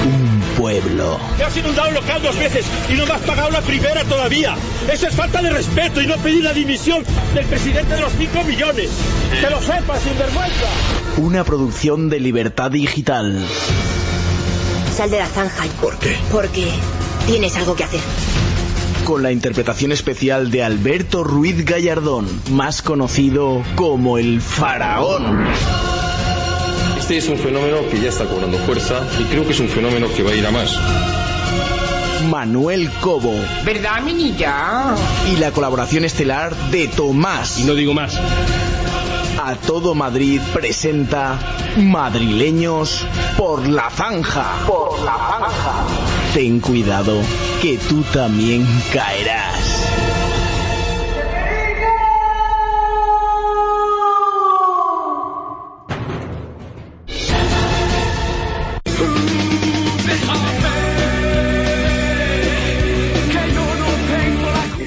Un 0.06 0.40
pueblo. 0.56 1.18
Te 1.36 1.44
has 1.44 1.56
inundado 1.56 1.88
el 1.88 1.94
local 1.94 2.22
dos 2.22 2.38
veces 2.38 2.64
y 2.88 2.94
no 2.94 3.04
me 3.04 3.12
has 3.12 3.22
pagado 3.22 3.50
la 3.50 3.60
primera 3.60 4.02
todavía. 4.04 4.54
Eso 4.90 5.08
es 5.08 5.14
falta 5.14 5.42
de 5.42 5.50
respeto 5.50 6.00
y 6.00 6.06
no 6.06 6.16
pedir 6.16 6.42
la 6.42 6.54
dimisión 6.54 7.04
del 7.34 7.44
presidente 7.44 7.94
de 7.94 8.00
los 8.00 8.12
5 8.12 8.44
millones. 8.44 8.90
Que 9.40 9.50
lo 9.50 9.60
sepas, 9.60 10.00
sinvergüenza. 10.00 10.66
Una 11.18 11.44
producción 11.44 12.08
de 12.08 12.20
libertad 12.20 12.70
digital. 12.70 13.38
Sal 14.96 15.10
de 15.10 15.18
la 15.18 15.26
zanja. 15.26 15.64
¿Por 15.80 15.98
qué? 15.98 16.16
Porque 16.30 16.68
tienes 17.26 17.56
algo 17.56 17.74
que 17.74 17.84
hacer. 17.84 18.00
Con 19.04 19.22
la 19.22 19.32
interpretación 19.32 19.92
especial 19.92 20.50
de 20.50 20.62
Alberto 20.62 21.24
Ruiz 21.24 21.64
Gallardón, 21.64 22.28
más 22.50 22.82
conocido 22.82 23.62
como 23.76 24.18
el 24.18 24.40
faraón. 24.40 25.46
Este 26.98 27.16
es 27.18 27.28
un 27.28 27.38
fenómeno 27.38 27.78
que 27.90 28.00
ya 28.00 28.08
está 28.08 28.26
cobrando 28.26 28.58
fuerza 28.58 29.04
y 29.18 29.24
creo 29.24 29.44
que 29.44 29.52
es 29.52 29.60
un 29.60 29.68
fenómeno 29.68 30.06
que 30.14 30.22
va 30.22 30.30
a 30.30 30.34
ir 30.34 30.46
a 30.46 30.50
más. 30.50 30.76
Manuel 32.28 32.90
Cobo. 33.00 33.34
¿Verdad, 33.64 34.02
mi 34.02 34.12
niña? 34.12 34.94
Y 35.32 35.36
la 35.36 35.50
colaboración 35.50 36.04
estelar 36.04 36.54
de 36.70 36.86
Tomás. 36.88 37.58
Y 37.58 37.64
no 37.64 37.74
digo 37.74 37.94
más. 37.94 38.20
A 39.42 39.54
todo 39.54 39.94
Madrid 39.94 40.38
presenta 40.52 41.38
Madrileños 41.78 43.06
por 43.38 43.66
la 43.66 43.88
Zanja. 43.88 44.44
Por 44.66 45.00
la 45.00 45.16
Zanja. 45.16 45.86
Ten 46.34 46.60
cuidado, 46.60 47.16
que 47.62 47.78
tú 47.78 48.02
también 48.12 48.66
caerás. 48.92 49.86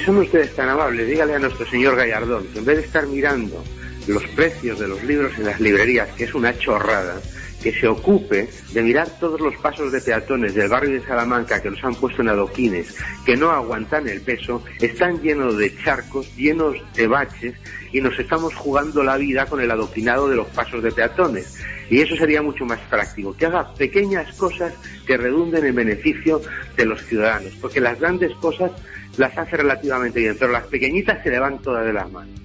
son 0.04 0.18
ustedes 0.18 0.54
tan 0.54 0.68
amables, 0.68 1.08
dígale 1.08 1.34
a 1.34 1.38
nuestro 1.38 1.66
señor 1.66 1.96
Gallardón 1.96 2.46
que 2.52 2.58
en 2.58 2.64
vez 2.66 2.76
de 2.76 2.82
estar 2.84 3.06
mirando 3.06 3.64
los 4.06 4.24
precios 4.28 4.78
de 4.78 4.88
los 4.88 5.02
libros 5.04 5.32
en 5.38 5.46
las 5.46 5.60
librerías, 5.60 6.08
que 6.10 6.24
es 6.24 6.34
una 6.34 6.56
chorrada, 6.58 7.20
que 7.64 7.72
se 7.72 7.88
ocupe 7.88 8.46
de 8.74 8.82
mirar 8.82 9.08
todos 9.18 9.40
los 9.40 9.56
pasos 9.56 9.90
de 9.90 9.98
peatones 10.02 10.54
del 10.54 10.68
barrio 10.68 11.00
de 11.00 11.06
Salamanca 11.06 11.62
que 11.62 11.70
los 11.70 11.82
han 11.82 11.94
puesto 11.94 12.20
en 12.20 12.28
adoquines, 12.28 12.94
que 13.24 13.38
no 13.38 13.50
aguantan 13.50 14.06
el 14.06 14.20
peso, 14.20 14.62
están 14.80 15.22
llenos 15.22 15.56
de 15.56 15.74
charcos, 15.78 16.36
llenos 16.36 16.76
de 16.94 17.06
baches 17.06 17.54
y 17.90 18.02
nos 18.02 18.18
estamos 18.18 18.54
jugando 18.54 19.02
la 19.02 19.16
vida 19.16 19.46
con 19.46 19.62
el 19.62 19.70
adoquinado 19.70 20.28
de 20.28 20.36
los 20.36 20.46
pasos 20.48 20.82
de 20.82 20.92
peatones. 20.92 21.56
Y 21.88 22.00
eso 22.00 22.16
sería 22.16 22.42
mucho 22.42 22.66
más 22.66 22.80
práctico, 22.90 23.34
que 23.34 23.46
haga 23.46 23.72
pequeñas 23.74 24.34
cosas 24.36 24.74
que 25.06 25.16
redunden 25.16 25.64
en 25.64 25.74
beneficio 25.74 26.42
de 26.76 26.84
los 26.84 27.02
ciudadanos, 27.06 27.52
porque 27.62 27.80
las 27.80 27.98
grandes 27.98 28.34
cosas 28.36 28.72
las 29.16 29.36
hace 29.38 29.56
relativamente 29.56 30.20
bien, 30.20 30.36
pero 30.38 30.52
las 30.52 30.64
pequeñitas 30.64 31.22
se 31.22 31.30
le 31.30 31.38
van 31.38 31.62
todas 31.62 31.86
de 31.86 31.94
las 31.94 32.10
manos. 32.12 32.43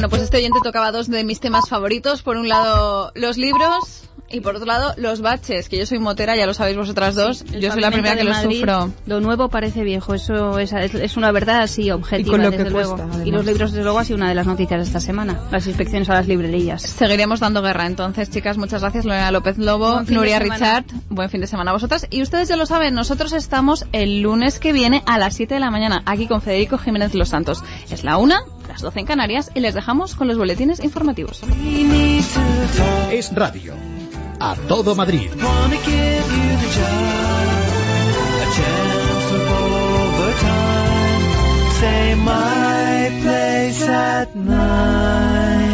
Bueno, 0.00 0.08
pues 0.08 0.22
este 0.22 0.38
oyente 0.38 0.60
tocaba 0.64 0.92
dos 0.92 1.10
de 1.10 1.24
mis 1.24 1.40
temas 1.40 1.68
favoritos. 1.68 2.22
Por 2.22 2.38
un 2.38 2.48
lado, 2.48 3.12
los 3.14 3.36
libros 3.36 4.08
y 4.30 4.40
por 4.40 4.54
otro 4.56 4.64
lado, 4.64 4.94
los 4.96 5.20
baches, 5.20 5.68
que 5.68 5.76
yo 5.76 5.84
soy 5.84 5.98
motera, 5.98 6.34
ya 6.36 6.46
lo 6.46 6.54
sabéis 6.54 6.78
vosotras 6.78 7.14
dos. 7.14 7.42
El 7.52 7.60
yo 7.60 7.70
soy 7.70 7.82
la 7.82 7.90
primera 7.90 8.16
que 8.16 8.24
los 8.24 8.34
Madrid, 8.34 8.60
sufro. 8.60 8.90
Lo 9.04 9.20
nuevo 9.20 9.50
parece 9.50 9.84
viejo, 9.84 10.14
eso 10.14 10.58
es, 10.58 11.16
una 11.18 11.32
verdad 11.32 11.60
así 11.60 11.90
objetiva, 11.90 12.28
Y 12.28 12.30
con 12.30 12.42
lo 12.42 12.50
desde 12.50 12.64
que 12.64 12.70
luego. 12.70 12.92
cuesta, 12.92 13.08
además. 13.10 13.26
y 13.26 13.30
los 13.30 13.44
libros, 13.44 13.72
desde 13.72 13.84
luego, 13.84 13.98
ha 13.98 14.04
sido 14.04 14.16
una 14.16 14.30
de 14.30 14.34
las 14.34 14.46
noticias 14.46 14.80
de 14.80 14.86
esta 14.86 15.00
semana. 15.00 15.38
Las 15.50 15.66
inspecciones 15.66 16.08
a 16.08 16.14
las 16.14 16.26
librerías. 16.26 16.80
Seguiremos 16.80 17.40
dando 17.40 17.60
guerra. 17.60 17.84
Entonces, 17.84 18.30
chicas, 18.30 18.56
muchas 18.56 18.80
gracias. 18.80 19.04
Lorena 19.04 19.30
López 19.32 19.58
Lobo, 19.58 20.00
Nuria. 20.08 20.38
Richard. 20.38 20.86
Buen 21.10 21.28
fin 21.28 21.42
de 21.42 21.46
semana 21.46 21.72
a 21.72 21.74
vosotras. 21.74 22.06
Y 22.08 22.22
ustedes 22.22 22.48
ya 22.48 22.56
lo 22.56 22.64
saben, 22.64 22.94
nosotros 22.94 23.34
estamos 23.34 23.84
el 23.92 24.22
lunes 24.22 24.60
que 24.60 24.72
viene 24.72 25.02
a 25.04 25.18
las 25.18 25.34
7 25.34 25.52
de 25.52 25.60
la 25.60 25.70
mañana 25.70 26.02
aquí 26.06 26.26
con 26.26 26.40
Federico 26.40 26.78
Jiménez 26.78 27.14
Los 27.14 27.28
Santos. 27.28 27.62
Es 27.90 28.02
la 28.02 28.16
una, 28.16 28.44
las 28.80 28.92
12 28.92 29.00
en 29.00 29.06
Canarias 29.06 29.50
y 29.54 29.60
les 29.60 29.74
dejamos 29.74 30.14
con 30.14 30.26
los 30.26 30.38
boletines 30.38 30.82
informativos. 30.82 31.40
Es 33.12 33.34
radio. 33.34 33.74
A 34.40 34.56
todo 34.68 34.94
Madrid. 34.94 35.30
Say 41.80 42.14
my 42.14 43.22
place 43.22 43.88
at. 43.88 45.69